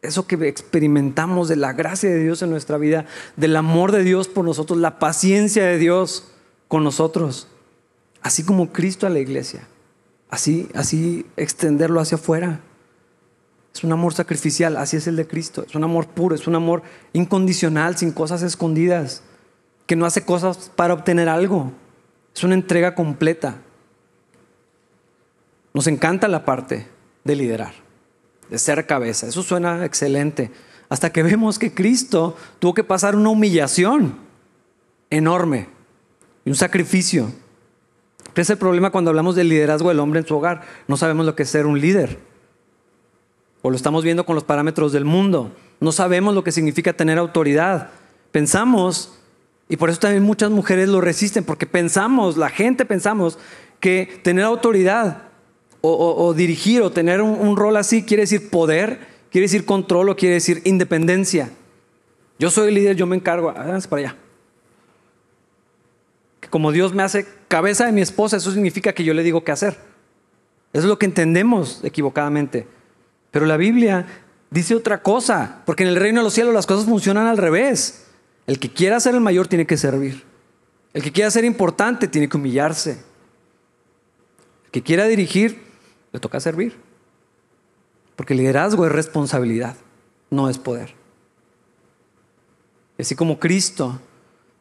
[0.00, 4.28] eso que experimentamos de la gracia de Dios en nuestra vida, del amor de Dios
[4.28, 6.28] por nosotros, la paciencia de Dios
[6.68, 7.48] con nosotros,
[8.22, 9.66] así como Cristo a la iglesia,
[10.30, 12.60] así, así extenderlo hacia afuera.
[13.76, 15.62] Es un amor sacrificial, así es el de Cristo.
[15.68, 19.22] Es un amor puro, es un amor incondicional, sin cosas escondidas,
[19.84, 21.72] que no hace cosas para obtener algo.
[22.34, 23.56] Es una entrega completa.
[25.74, 26.86] Nos encanta la parte
[27.22, 27.74] de liderar,
[28.48, 29.26] de ser cabeza.
[29.26, 30.50] Eso suena excelente.
[30.88, 34.16] Hasta que vemos que Cristo tuvo que pasar una humillación
[35.10, 35.68] enorme
[36.46, 37.30] y un sacrificio.
[38.32, 40.62] ¿Qué es el problema cuando hablamos del liderazgo del hombre en su hogar?
[40.88, 42.25] No sabemos lo que es ser un líder
[43.66, 45.50] o lo estamos viendo con los parámetros del mundo.
[45.80, 47.90] No sabemos lo que significa tener autoridad.
[48.30, 49.18] Pensamos,
[49.68, 53.40] y por eso también muchas mujeres lo resisten, porque pensamos, la gente pensamos,
[53.80, 55.24] que tener autoridad
[55.80, 59.00] o, dirigir o tener un, rol así quiere decir poder,
[59.32, 61.50] quiere decir control o quiere decir independencia.
[62.38, 64.16] Yo soy el líder, yo me encargo, háganse para allá.
[66.38, 69.42] Que como Dios me hace cabeza de mi esposa, eso significa que yo le digo
[69.42, 69.76] qué hacer.
[70.72, 72.75] Eso es lo que entendemos equivocadamente.
[73.36, 74.06] Pero la Biblia
[74.48, 78.06] dice otra cosa, porque en el reino de los cielos las cosas funcionan al revés.
[78.46, 80.24] El que quiera ser el mayor tiene que servir.
[80.94, 82.92] El que quiera ser importante tiene que humillarse.
[84.64, 85.62] El que quiera dirigir
[86.12, 86.78] le toca servir.
[88.16, 89.76] Porque el liderazgo es responsabilidad,
[90.30, 90.94] no es poder.
[92.98, 94.00] Así como Cristo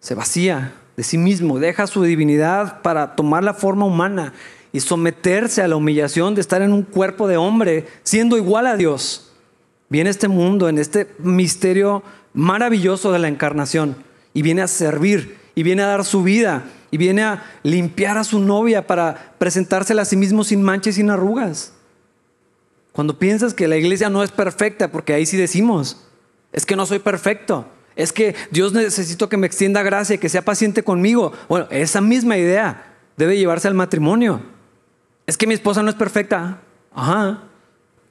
[0.02, 4.34] se vacía de sí mismo, deja su divinidad para tomar la forma humana
[4.76, 8.76] y someterse a la humillación de estar en un cuerpo de hombre, siendo igual a
[8.76, 9.32] Dios.
[9.88, 12.04] Viene este mundo, en este misterio
[12.34, 13.96] maravilloso de la encarnación,
[14.34, 18.26] y viene a servir, y viene a dar su vida, y viene a limpiar a
[18.26, 21.72] su novia para presentársela a sí mismo sin manchas y sin arrugas.
[22.92, 26.06] Cuando piensas que la iglesia no es perfecta, porque ahí sí decimos,
[26.52, 27.66] es que no soy perfecto,
[27.96, 31.32] es que Dios necesito que me extienda gracia y que sea paciente conmigo.
[31.48, 34.54] Bueno, esa misma idea debe llevarse al matrimonio.
[35.28, 36.60] Es que mi esposa no es perfecta.
[36.94, 37.44] Ajá,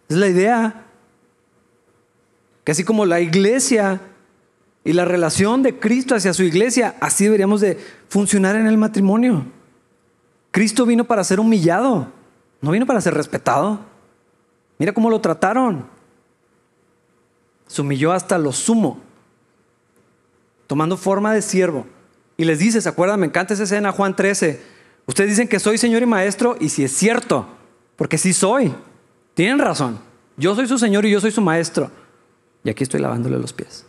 [0.09, 0.85] es la idea.
[2.65, 4.01] Que así como la iglesia
[4.85, 9.45] y la relación de Cristo hacia su iglesia, así deberíamos de funcionar en el matrimonio.
[10.51, 12.09] Cristo vino para ser humillado,
[12.61, 13.81] no vino para ser respetado.
[14.79, 15.87] Mira cómo lo trataron.
[17.67, 19.01] Se humilló hasta lo sumo,
[20.67, 21.87] tomando forma de siervo.
[22.37, 23.21] Y les dice, ¿se acuerdan?
[23.21, 24.74] Me encanta esa escena, Juan 13.
[25.07, 27.47] Ustedes dicen que soy Señor y Maestro, y si es cierto,
[27.97, 28.75] porque sí soy.
[29.35, 29.99] Tienen razón.
[30.37, 31.91] Yo soy su Señor y yo soy su Maestro.
[32.63, 33.85] Y aquí estoy lavándole los pies.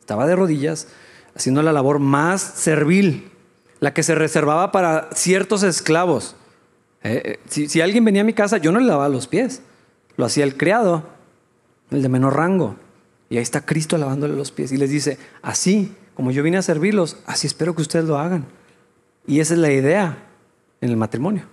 [0.00, 0.88] Estaba de rodillas
[1.34, 3.30] haciendo la labor más servil,
[3.80, 6.34] la que se reservaba para ciertos esclavos.
[7.02, 9.62] Eh, eh, si, alguien venía a mi casa, yo no le lavaba los pies.
[10.16, 11.04] Lo hacía el criado,
[11.90, 12.76] el de menor rango.
[13.28, 14.72] Y ahí está Cristo lavándole los pies.
[14.72, 18.46] Y les dice, así como yo vine a servirlos, así espero que ustedes lo hagan.
[19.26, 20.18] Y esa es la idea
[20.80, 21.44] en el matrimonio.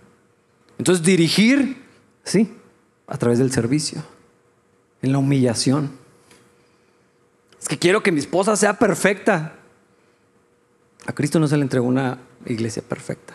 [0.77, 1.83] Entonces dirigir,
[2.23, 2.53] sí,
[3.07, 4.03] a través del servicio,
[5.01, 5.91] en la humillación.
[7.59, 9.55] Es que quiero que mi esposa sea perfecta.
[11.05, 13.33] A Cristo no se le entregó una iglesia perfecta.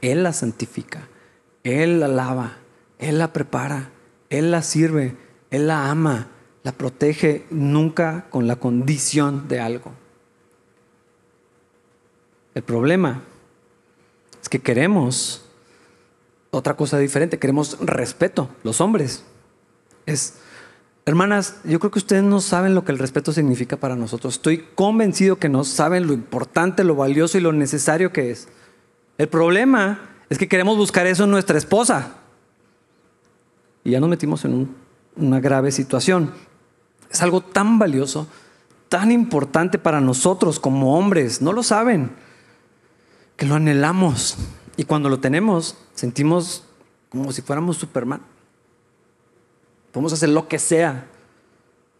[0.00, 1.08] Él la santifica,
[1.62, 2.56] Él la lava,
[2.98, 3.90] Él la prepara,
[4.30, 5.16] Él la sirve,
[5.50, 6.28] Él la ama,
[6.62, 9.92] la protege nunca con la condición de algo.
[12.54, 13.22] El problema
[14.44, 15.42] es que queremos
[16.50, 19.24] otra cosa diferente, queremos respeto, los hombres.
[20.04, 20.34] Es
[21.06, 24.34] Hermanas, yo creo que ustedes no saben lo que el respeto significa para nosotros.
[24.34, 28.48] Estoy convencido que no saben lo importante, lo valioso y lo necesario que es.
[29.16, 32.16] El problema es que queremos buscar eso en nuestra esposa.
[33.82, 34.74] Y ya nos metimos en
[35.16, 36.32] una grave situación.
[37.10, 38.26] Es algo tan valioso,
[38.90, 41.40] tan importante para nosotros como hombres.
[41.40, 42.12] No lo saben,
[43.36, 44.36] que lo anhelamos.
[44.76, 46.64] Y cuando lo tenemos, sentimos
[47.08, 48.20] como si fuéramos Superman.
[49.92, 51.06] Podemos hacer lo que sea.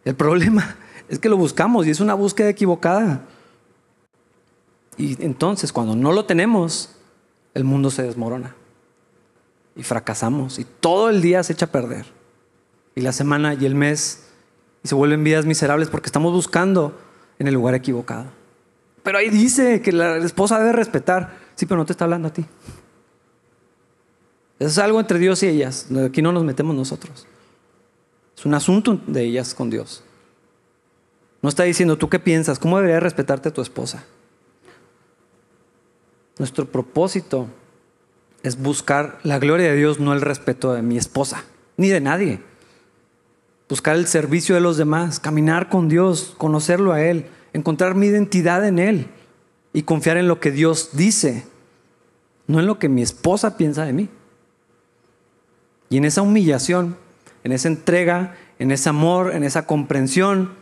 [0.03, 0.75] El problema
[1.09, 3.21] es que lo buscamos y es una búsqueda equivocada.
[4.97, 6.95] Y entonces cuando no lo tenemos,
[7.53, 8.55] el mundo se desmorona.
[9.75, 10.59] Y fracasamos.
[10.59, 12.05] Y todo el día se echa a perder.
[12.95, 14.27] Y la semana y el mes.
[14.83, 16.97] Y se vuelven vidas miserables porque estamos buscando
[17.39, 18.27] en el lugar equivocado.
[19.05, 21.37] Pero ahí dice que la esposa debe respetar.
[21.53, 22.43] Sí, pero no te está hablando a ti.
[24.57, 25.87] Eso es algo entre Dios y ellas.
[26.03, 27.27] Aquí no nos metemos nosotros.
[28.35, 30.03] Es un asunto de ellas con Dios.
[31.43, 32.57] No está diciendo, ¿tú qué piensas?
[32.57, 34.05] ¿Cómo debería respetarte tu esposa?
[36.39, 37.47] Nuestro propósito
[38.41, 41.43] es buscar la gloria de Dios, no el respeto de mi esposa,
[41.77, 42.41] ni de nadie.
[43.69, 48.65] Buscar el servicio de los demás, caminar con Dios, conocerlo a Él, encontrar mi identidad
[48.67, 49.07] en Él
[49.73, 51.45] y confiar en lo que Dios dice,
[52.47, 54.09] no en lo que mi esposa piensa de mí.
[55.89, 56.97] Y en esa humillación
[57.45, 60.53] en esa entrega, en ese amor, en esa comprensión.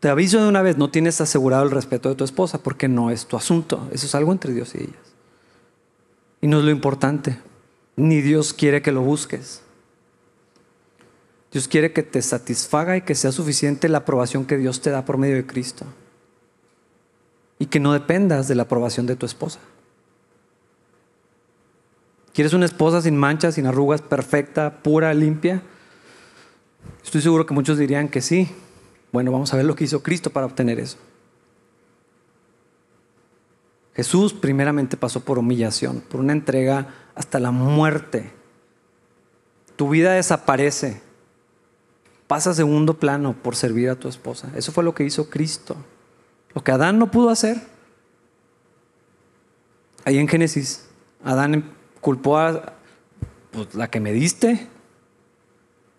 [0.00, 3.12] Te aviso de una vez, no tienes asegurado el respeto de tu esposa porque no
[3.12, 3.88] es tu asunto.
[3.92, 5.14] Eso es algo entre Dios y ellas.
[6.40, 7.38] Y no es lo importante.
[7.94, 9.62] Ni Dios quiere que lo busques.
[11.52, 15.04] Dios quiere que te satisfaga y que sea suficiente la aprobación que Dios te da
[15.04, 15.84] por medio de Cristo.
[17.58, 19.58] Y que no dependas de la aprobación de tu esposa.
[22.32, 25.62] ¿Quieres una esposa sin manchas, sin arrugas, perfecta, pura, limpia?
[27.04, 28.48] Estoy seguro que muchos dirían que sí.
[29.12, 30.96] Bueno, vamos a ver lo que hizo Cristo para obtener eso.
[33.94, 38.30] Jesús primeramente pasó por humillación, por una entrega hasta la muerte.
[39.74, 41.02] Tu vida desaparece,
[42.30, 44.52] pasa a segundo plano por servir a tu esposa.
[44.54, 45.74] Eso fue lo que hizo Cristo.
[46.54, 47.60] Lo que Adán no pudo hacer.
[50.04, 50.86] Ahí en Génesis,
[51.24, 52.74] Adán culpó a
[53.50, 54.68] pues, la que me diste.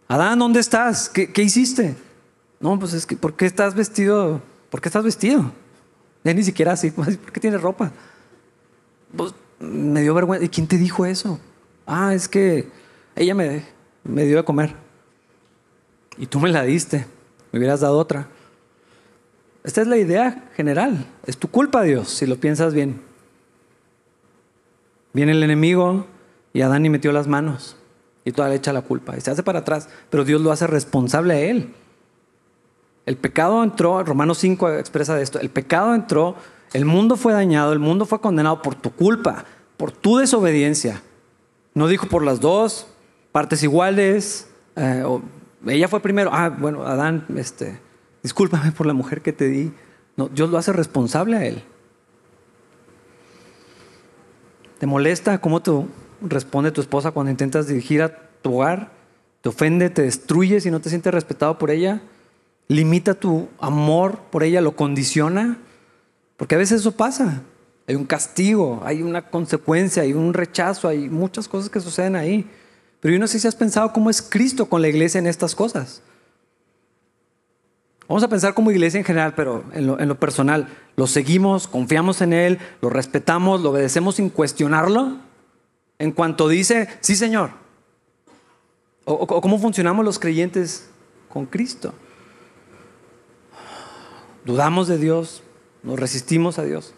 [0.07, 1.09] Adán, ¿dónde estás?
[1.09, 1.97] ¿Qué, hiciste?
[2.61, 4.41] No, pues es que, ¿por qué estás vestido?
[4.69, 5.51] ¿Por qué estás vestido?
[6.23, 7.91] Ya ni siquiera así, ¿por qué tienes ropa?
[9.17, 10.45] Pues me dio vergüenza.
[10.45, 11.41] ¿Y quién te dijo eso?
[11.85, 12.69] Ah, es que
[13.17, 13.65] ella me,
[14.05, 14.90] me dio de comer.
[16.17, 17.05] Y tú me la diste.
[17.51, 18.27] Me hubieras dado otra.
[19.63, 21.05] Esta es la idea general.
[21.25, 23.01] Es tu culpa, Dios, si lo piensas bien.
[25.13, 26.07] Viene el enemigo
[26.53, 27.75] y Adán y metió las manos
[28.23, 30.67] y toda le echa la culpa y se hace para atrás, pero Dios lo hace
[30.67, 31.73] responsable a él.
[33.05, 36.35] El pecado entró, Romanos 5 expresa esto, el pecado entró,
[36.73, 39.45] el mundo fue dañado, el mundo fue condenado por tu culpa,
[39.77, 41.01] por tu desobediencia.
[41.73, 42.87] No dijo por las dos
[43.31, 45.03] partes iguales, eh,
[45.67, 47.79] ella fue primero, ah, bueno, Adán, este,
[48.23, 49.71] discúlpame por la mujer que te di.
[50.17, 51.63] No, Dios lo hace responsable a él.
[54.79, 55.71] ¿Te molesta cómo te
[56.21, 58.91] responde tu esposa cuando intentas dirigir a tu hogar?
[59.41, 62.01] ¿Te ofende, te destruye si no te sientes respetado por ella?
[62.67, 64.61] ¿Limita tu amor por ella?
[64.61, 65.59] ¿Lo condiciona?
[66.37, 67.43] Porque a veces eso pasa.
[67.87, 72.49] Hay un castigo, hay una consecuencia, hay un rechazo, hay muchas cosas que suceden ahí.
[73.01, 75.55] Pero yo no sé si has pensado cómo es Cristo con la iglesia en estas
[75.55, 76.01] cosas.
[78.07, 82.33] Vamos a pensar como iglesia en general, pero en lo, personal, ¿lo seguimos, confiamos en
[82.33, 85.17] Él, lo respetamos, lo obedecemos sin cuestionarlo?
[85.97, 87.51] En cuanto dice, sí Señor.
[89.05, 90.89] o cómo funcionamos los creyentes
[91.29, 91.93] con Cristo.
[94.45, 95.41] Dudamos de Dios,
[95.81, 96.93] nos resistimos a Dios.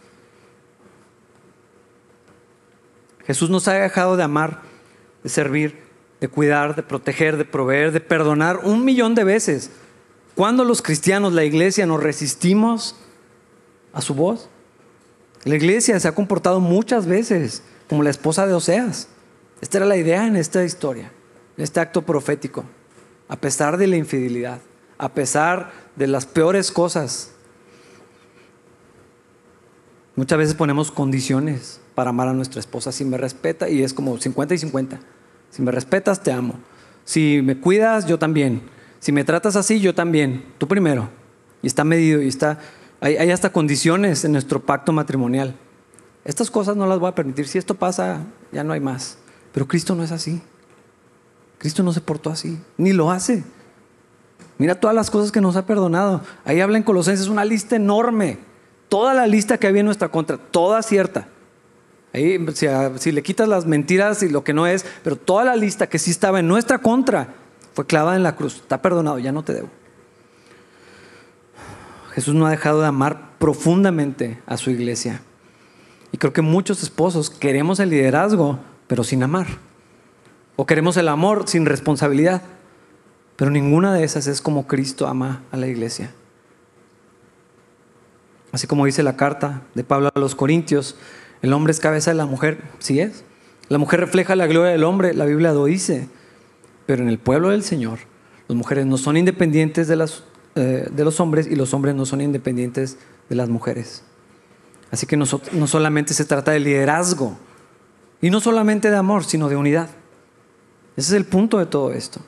[3.25, 4.61] Jesús nos ha dejado de amar,
[5.23, 5.83] de servir,
[6.23, 9.71] de cuidar, de proteger, de proveer, de perdonar un millón de veces.
[10.35, 12.95] Cuando los cristianos, la iglesia, nos resistimos
[13.91, 14.47] a su voz?
[15.43, 19.09] La iglesia se ha comportado muchas veces como la esposa de Oseas.
[19.59, 21.11] Esta era la idea en esta historia,
[21.57, 22.63] en este acto profético.
[23.27, 24.61] A pesar de la infidelidad,
[24.97, 27.31] a pesar de las peores cosas.
[30.15, 32.93] Muchas veces ponemos condiciones para amar a nuestra esposa.
[32.93, 35.01] Si me respeta, y es como 50 y 50.
[35.53, 36.55] Si me respetas, te amo.
[37.05, 38.63] Si me cuidas, yo también.
[38.99, 40.43] Si me tratas así, yo también.
[40.57, 41.09] Tú primero.
[41.61, 42.57] Y está medido y está...
[42.99, 45.53] Hay, hay hasta condiciones en nuestro pacto matrimonial.
[46.25, 47.47] Estas cosas no las voy a permitir.
[47.47, 49.19] Si esto pasa, ya no hay más.
[49.51, 50.41] Pero Cristo no es así.
[51.59, 53.43] Cristo no se portó así, ni lo hace.
[54.57, 56.21] Mira todas las cosas que nos ha perdonado.
[56.45, 58.39] Ahí habla en Colosenses una lista enorme.
[58.89, 61.27] Toda la lista que había en nuestra contra, toda cierta.
[62.13, 62.37] Ahí,
[62.99, 65.97] si, le quitas las mentiras y lo que no es, pero toda la lista que
[65.97, 67.33] sí estaba en nuestra contra
[67.73, 68.57] fue clavada en la cruz.
[68.57, 69.69] Está perdonado, ya no te debo.
[72.13, 75.21] Jesús no ha dejado de amar profundamente a su iglesia.
[76.11, 79.47] Y creo que muchos esposos queremos el liderazgo, pero sin amar.
[80.55, 82.43] O queremos el amor sin responsabilidad.
[83.35, 86.11] Pero ninguna de esas es como Cristo ama a la iglesia.
[88.51, 90.95] Así como dice la carta de Pablo a los Corintios,
[91.43, 93.25] el hombre es cabeza de la mujer, sí es.
[93.67, 96.07] La mujer refleja la gloria del hombre, la Biblia lo dice.
[96.85, 97.99] Pero en el pueblo del Señor,
[98.47, 100.09] las mujeres no son independientes de,
[100.55, 104.03] eh, los hombres y los hombres no son independientes de las mujeres.
[104.89, 107.37] Así que no, no solamente se trata de liderazgo,
[108.21, 109.89] y no solamente de amor, sino de unidad.
[110.95, 112.21] Ese es el punto de todo esto.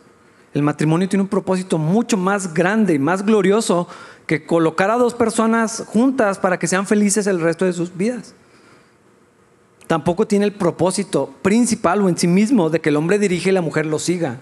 [0.54, 3.88] El matrimonio tiene un propósito mucho más grande y más glorioso
[4.28, 8.36] que colocar a dos personas juntas para que sean felices el resto de sus vidas
[9.88, 13.54] tampoco tiene el propósito principal o en sí mismo de que el hombre dirige y
[13.54, 14.40] la mujer lo siga,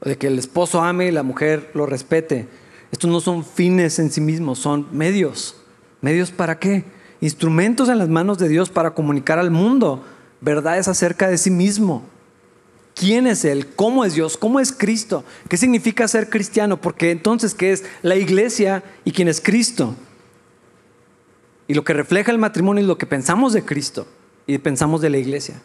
[0.00, 2.48] o de que el esposo ame y la mujer lo respete.
[2.92, 5.56] Estos no son fines en sí mismos, son medios.
[6.00, 6.84] ¿Medios para qué?
[7.20, 10.04] Instrumentos en las manos de Dios para comunicar al mundo
[10.40, 12.04] verdades acerca de sí mismo.
[12.94, 13.66] ¿Quién es Él?
[13.74, 14.36] ¿Cómo es Dios?
[14.36, 15.24] ¿Cómo es Cristo?
[15.48, 16.80] ¿Qué significa ser cristiano?
[16.80, 19.94] Porque entonces, ¿qué es la iglesia y quién es Cristo?
[21.68, 24.06] Y lo que refleja el matrimonio es lo que pensamos de Cristo
[24.46, 25.60] y pensamos de la iglesia.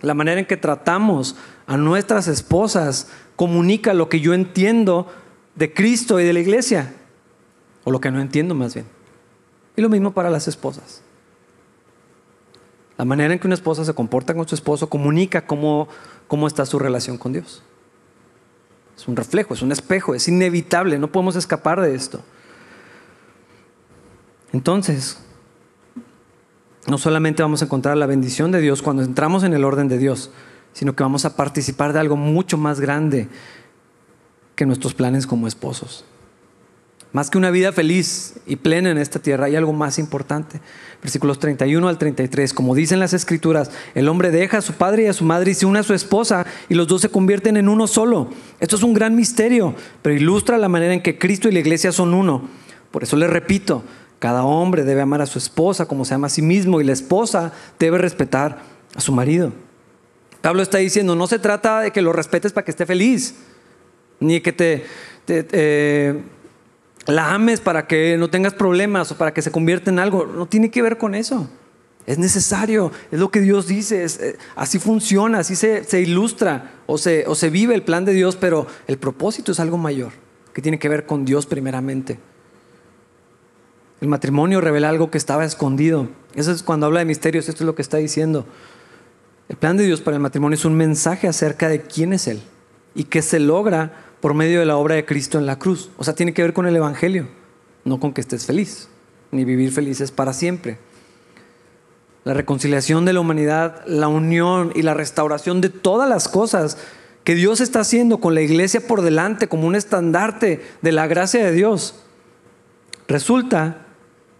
[0.00, 1.36] La manera en que tratamos
[1.66, 5.08] a nuestras esposas comunica lo que yo entiendo
[5.54, 6.94] de Cristo y de la iglesia,
[7.84, 8.86] o lo que no entiendo más bien.
[9.76, 11.02] Y lo mismo para las esposas.
[12.96, 15.88] La manera en que una esposa se comporta con su esposo comunica cómo,
[16.26, 17.62] cómo está su relación con Dios.
[18.96, 22.20] Es un reflejo, es un espejo, es inevitable, no podemos escapar de esto.
[24.52, 25.18] Entonces,
[26.88, 29.98] no solamente vamos a encontrar la bendición de Dios cuando entramos en el orden de
[29.98, 30.30] Dios,
[30.72, 33.28] sino que vamos a participar de algo mucho más grande
[34.54, 36.04] que nuestros planes como esposos.
[37.12, 40.60] Más que una vida feliz y plena en esta tierra, hay algo más importante.
[41.00, 45.06] Versículos 31 al 33, como dicen las escrituras, el hombre deja a su padre y
[45.06, 47.68] a su madre y se une a su esposa y los dos se convierten en
[47.68, 48.28] uno solo.
[48.60, 51.92] Esto es un gran misterio, pero ilustra la manera en que Cristo y la iglesia
[51.92, 52.48] son uno.
[52.90, 53.84] Por eso les repito,
[54.18, 56.92] cada hombre debe amar a su esposa como se ama a sí mismo y la
[56.92, 58.58] esposa debe respetar
[58.94, 59.52] a su marido.
[60.40, 63.34] Pablo está diciendo, no se trata de que lo respetes para que esté feliz,
[64.20, 64.84] ni que te,
[67.06, 70.26] la ames para que no tengas problemas o para que se convierta en algo.
[70.26, 71.48] No tiene que ver con eso.
[72.06, 77.24] Es necesario, es lo que Dios dice, eh, así funciona, así se, ilustra o se,
[77.26, 80.12] o se vive el plan de Dios, pero el propósito es algo mayor,
[80.54, 82.18] que tiene que ver con Dios primeramente.
[84.00, 86.08] El matrimonio revela algo que estaba escondido.
[86.34, 88.46] Eso es cuando habla de misterios, esto es lo que está diciendo.
[89.48, 92.40] El plan de Dios para el matrimonio es un mensaje acerca de quién es Él
[92.94, 95.90] y que se logra por medio de la obra de Cristo en la cruz.
[95.96, 97.28] O sea, tiene que ver con el Evangelio,
[97.84, 98.88] no con que estés feliz,
[99.30, 100.78] ni vivir felices para siempre
[102.28, 106.76] la reconciliación de la humanidad, la unión y la restauración de todas las cosas
[107.24, 111.42] que Dios está haciendo con la iglesia por delante como un estandarte de la gracia
[111.42, 112.04] de Dios.
[113.06, 113.86] Resulta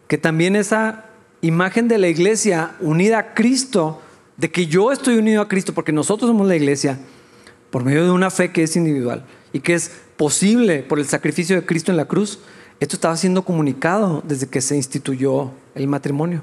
[0.09, 1.05] que también esa
[1.43, 4.01] imagen de la iglesia unida a Cristo,
[4.37, 6.99] de que yo estoy unido a Cristo porque nosotros somos la iglesia,
[7.71, 11.55] por medio de una fe que es individual y que es posible por el sacrificio
[11.55, 12.41] de Cristo en la cruz,
[12.81, 16.43] esto estaba siendo comunicado desde que se instituyó el matrimonio.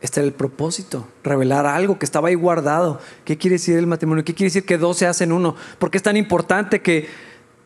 [0.00, 3.00] Este era el propósito, revelar algo que estaba ahí guardado.
[3.24, 4.24] ¿Qué quiere decir el matrimonio?
[4.24, 5.54] ¿Qué quiere decir que dos se hacen uno?
[5.78, 7.08] ¿Por qué es tan importante que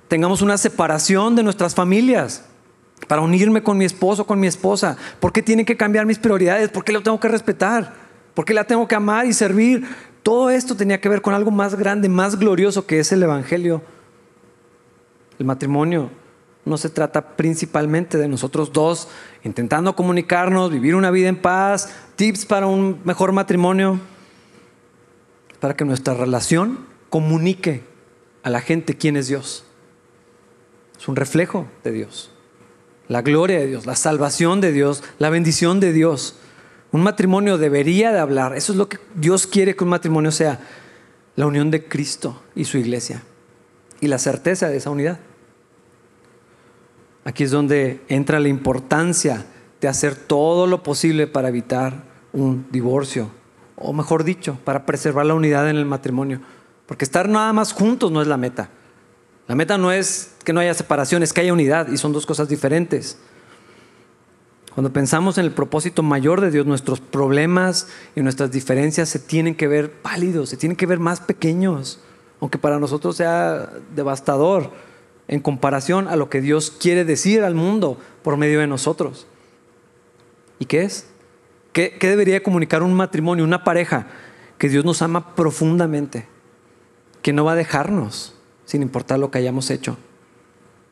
[0.08, 2.44] tengamos una separación de nuestras familias
[3.08, 4.96] para unirme con mi esposo, con mi esposa?
[5.20, 6.68] ¿Por qué tienen que cambiar mis prioridades?
[6.70, 7.92] ¿Por qué lo tengo que respetar?
[8.34, 9.86] ¿Por qué la tengo que amar y servir?
[10.22, 13.82] Todo esto tenía que ver con algo más grande, más glorioso que es el Evangelio.
[15.38, 16.10] El matrimonio
[16.64, 19.08] no se trata principalmente de nosotros dos
[19.42, 24.00] intentando comunicarnos, vivir una vida en paz, tips para un mejor matrimonio,
[25.60, 27.82] para que nuestra relación comunique
[28.42, 29.64] a la gente quién es Dios.
[30.98, 32.30] Es un reflejo de Dios,
[33.08, 36.36] la gloria de Dios, la salvación de Dios, la bendición de Dios.
[36.92, 40.60] Un matrimonio debería de hablar, eso es lo que Dios quiere que un matrimonio sea,
[41.36, 43.22] la unión de Cristo y su iglesia
[44.00, 45.18] y la certeza de esa unidad.
[47.24, 49.46] Aquí es donde entra la importancia
[49.80, 53.30] de hacer todo lo posible para evitar un divorcio,
[53.76, 56.40] o mejor dicho, para preservar la unidad en el matrimonio.
[56.86, 58.68] Porque estar nada más juntos no es la meta.
[59.46, 62.24] La meta no es que no haya separación, es que haya unidad y son dos
[62.24, 63.18] cosas diferentes.
[64.72, 69.54] Cuando pensamos en el propósito mayor de Dios, nuestros problemas y nuestras diferencias se tienen
[69.54, 72.00] que ver pálidos, se tienen que ver más pequeños,
[72.40, 74.70] aunque para nosotros sea devastador
[75.28, 79.26] en comparación a lo que Dios quiere decir al mundo por medio de nosotros.
[80.58, 81.06] ¿Y qué es?
[81.72, 84.06] ¿Qué, debería comunicar un matrimonio, una pareja?
[84.58, 86.26] Que Dios nos ama profundamente,
[87.22, 88.34] que no va a dejarnos
[88.64, 89.96] sin importar lo que hayamos hecho,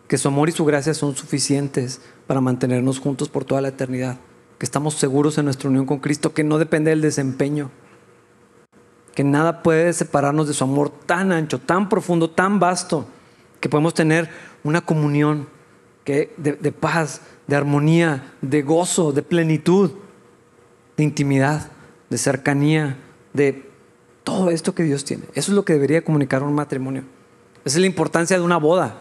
[0.09, 4.19] que su amor y su gracia son suficientes para mantenernos juntos por toda la eternidad,
[4.59, 7.71] que estamos seguros en nuestra unión con Cristo, que no depende del desempeño,
[9.15, 13.07] que nada puede separarnos de su amor tan ancho, tan profundo, tan vasto
[13.61, 14.29] que podemos tener
[14.65, 15.49] una comunión
[16.05, 19.93] que de, paz, de armonía, de gozo, de plenitud,
[20.97, 21.71] de intimidad,
[22.11, 22.99] de cercanía,
[23.33, 23.71] de
[24.25, 25.25] todo esto que Dios tiene.
[25.35, 27.05] Eso es lo que debería comunicar un matrimonio.
[27.65, 29.01] Esa es la importancia de una boda.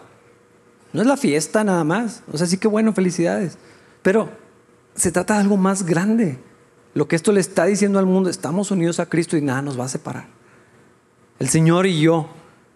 [0.94, 2.24] No es la fiesta nada más.
[2.32, 3.58] O sea, sí que bueno, felicidades.
[4.02, 4.30] Pero
[4.96, 6.40] se trata de algo más grande.
[6.94, 9.80] Lo que esto le está diciendo al mundo, estamos unidos a Cristo y nada nos
[9.80, 10.28] va a separar.
[11.40, 12.30] El Señor y yo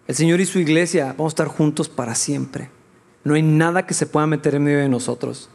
[0.08, 2.70] el Señor y su iglesia vamos a estar juntos para siempre.
[3.24, 5.50] No hay nada que se pueda meter en medio de nosotros.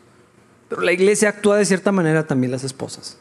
[0.68, 3.16] Pero la iglesia actúa de cierta manera también las esposas.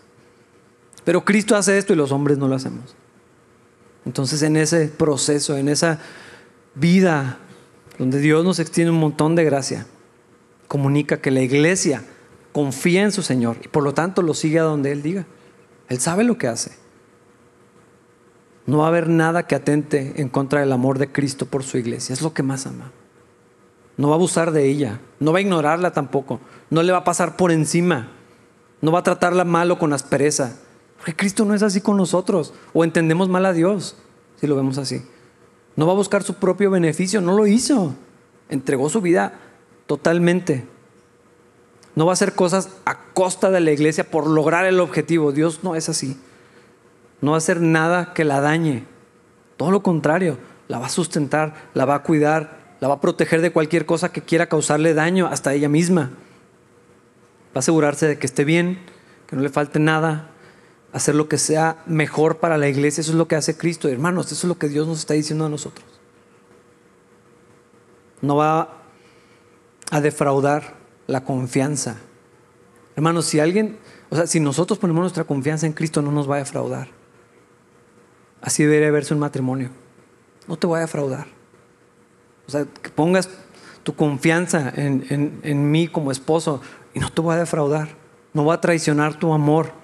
[1.03, 2.95] Pero Cristo hace esto y los hombres no lo hacemos.
[4.05, 5.99] Entonces en ese proceso, en esa
[6.76, 7.39] vida
[7.97, 9.86] donde Dios nos extiende un montón de gracia,
[10.67, 12.03] comunica que la iglesia
[12.51, 15.26] confía en su Señor y por lo tanto lo sigue a donde Él diga.
[15.89, 16.72] Él sabe lo que hace.
[18.65, 21.78] No va a haber nada que atente en contra del amor de Cristo por su
[21.78, 22.13] iglesia.
[22.13, 22.91] Es lo que más ama.
[23.97, 25.01] No va a abusar de ella.
[25.20, 26.39] No va a ignorarla tampoco.
[26.70, 28.11] No le va a pasar por encima.
[28.82, 30.57] No va a tratarla mal o con aspereza.
[30.97, 32.53] Porque Cristo no es así con nosotros.
[32.74, 33.97] O entendemos mal a Dios
[34.39, 35.03] si lo vemos así.
[35.80, 37.21] No va a buscar su propio beneficio.
[37.21, 37.95] No lo hizo.
[38.49, 39.39] Entregó su vida
[39.88, 40.67] totalmente.
[41.95, 45.32] No va a hacer cosas a costa de la iglesia por lograr el objetivo.
[45.32, 46.19] Dios no es así.
[47.21, 48.84] No va a hacer nada que la dañe.
[49.55, 53.39] Todo lo contrario, la va a sustentar, la va a cuidar, la va a proteger
[53.39, 56.09] de cualquier cosa que quiera causarle daño hasta ella misma.
[57.51, 58.80] Va a asegurarse de que esté bien,
[59.27, 60.32] que no le falte nada,
[60.94, 63.02] hacer lo que sea mejor para la iglesia.
[63.02, 63.88] Eso es lo que hace Cristo.
[63.88, 65.86] Hermanos, eso es lo que Dios nos está diciendo a nosotros.
[68.22, 68.78] No va
[69.92, 70.76] a defraudar
[71.08, 71.98] la confianza.
[72.96, 73.78] Hermanos, si alguien,
[74.10, 76.90] o sea, si nosotros ponemos nuestra confianza en Cristo, no nos va a defraudar.
[78.42, 79.70] Así debería verse un matrimonio.
[80.48, 81.28] No te voy a defraudar.
[82.48, 83.30] O sea, que pongas
[83.84, 86.62] tu confianza en, en mí como esposo
[86.94, 87.90] y no te voy a defraudar,
[88.34, 89.78] no voy a traicionar tu amor.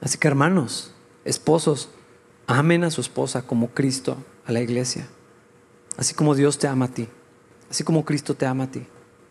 [0.00, 0.92] Así que hermanos,
[1.24, 1.88] esposos,
[2.46, 4.16] amen a su esposa como Cristo
[4.46, 5.08] a la iglesia,
[5.96, 7.08] así como Dios te ama a ti,
[7.70, 8.86] así como Cristo te ama a ti,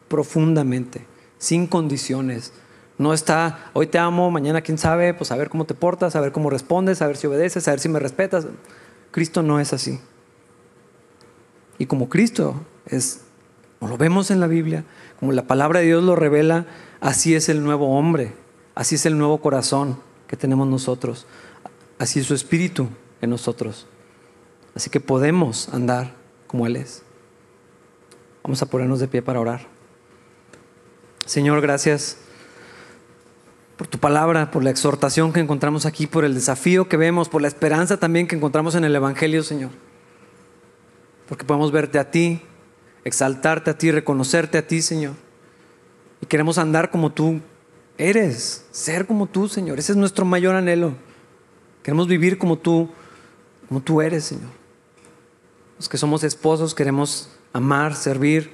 [0.07, 1.05] profundamente,
[1.38, 2.51] sin condiciones.
[2.97, 6.22] No está, hoy te amo, mañana quién sabe, pues a ver cómo te portas, a
[6.22, 8.47] ver cómo respondes, a ver si obedeces, a ver si me respetas.
[9.11, 9.99] Cristo no es así.
[11.78, 12.55] Y como Cristo
[12.86, 13.22] es,
[13.80, 14.86] como lo vemos en la Biblia,
[15.20, 16.68] como la palabra de Dios lo revela,
[17.01, 18.34] así es el nuevo hombre,
[18.76, 21.26] así es el nuevo corazón que tenemos nosotros,
[21.99, 22.88] así su espíritu
[23.21, 23.88] en nosotros.
[24.76, 26.13] Así que podemos andar
[26.47, 27.03] como Él es.
[28.43, 29.67] Vamos a ponernos de pie para orar.
[31.26, 32.17] Señor, gracias
[33.78, 37.41] por tu palabra, por la exhortación que encontramos aquí, por el desafío que vemos, por
[37.41, 39.71] la esperanza también que encontramos en el Evangelio, Señor.
[41.28, 42.41] Porque podemos verte a ti,
[43.03, 45.13] exaltarte a ti, reconocerte a ti, Señor.
[46.21, 47.41] Y queremos andar como tú
[47.98, 49.80] eres, ser como tú, Señor.
[49.80, 50.96] Ese es nuestro mayor anhelo.
[51.84, 52.89] Queremos vivir como tú,
[53.68, 54.50] como tú eres, Señor.
[55.78, 58.52] Los que somos esposos queremos amar, servir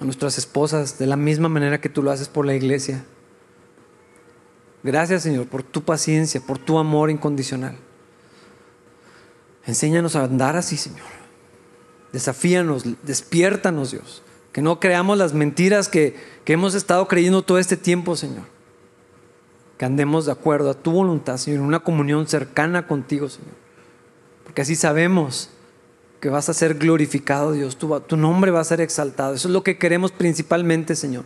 [0.00, 3.04] a nuestras esposas de la misma manera que tú lo haces por la iglesia.
[4.82, 7.76] Gracias Señor por tu paciencia, por tu amor incondicional.
[9.66, 11.06] Enséñanos a andar así, Señor.
[12.12, 14.22] Desafíanos, despiértanos, Dios.
[14.52, 18.44] Que no creamos las mentiras que, que hemos estado creyendo todo este tiempo, Señor.
[19.78, 23.54] Que andemos de acuerdo a tu voluntad, Señor, en una comunión cercana contigo, Señor.
[24.44, 25.50] Porque así sabemos
[26.20, 27.76] que vas a ser glorificado, Dios.
[27.76, 29.34] Tu, tu nombre va a ser exaltado.
[29.34, 31.24] Eso es lo que queremos principalmente, Señor.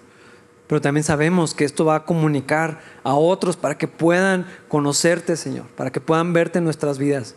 [0.67, 5.67] Pero también sabemos que esto va a comunicar a otros para que puedan conocerte, Señor,
[5.77, 7.35] para que puedan verte en nuestras vidas.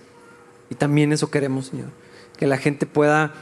[0.69, 1.89] Y también eso queremos, Señor.
[2.37, 3.33] Que la gente pueda,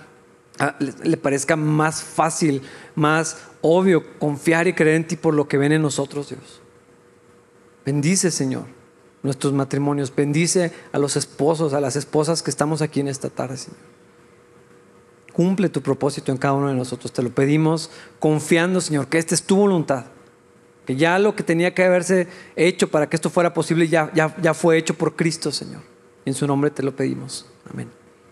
[0.59, 2.61] ah, le parezca más fácil,
[2.95, 6.61] más obvio confiar y creer en ti por lo que ven en nosotros, Dios.
[7.85, 8.65] Bendice, Señor,
[9.21, 10.13] nuestros matrimonios.
[10.15, 13.79] Bendice a los esposos, a las esposas que estamos aquí en esta tarde, Señor.
[15.33, 17.11] Cumple tu propósito en cada uno de nosotros.
[17.11, 20.05] Te lo pedimos confiando, Señor, que esta es tu voluntad.
[20.85, 24.35] Que ya lo que tenía que haberse hecho para que esto fuera posible ya, ya,
[24.41, 25.81] ya fue hecho por Cristo, Señor.
[26.23, 27.45] En su nombre te lo pedimos.
[27.69, 27.89] Amén.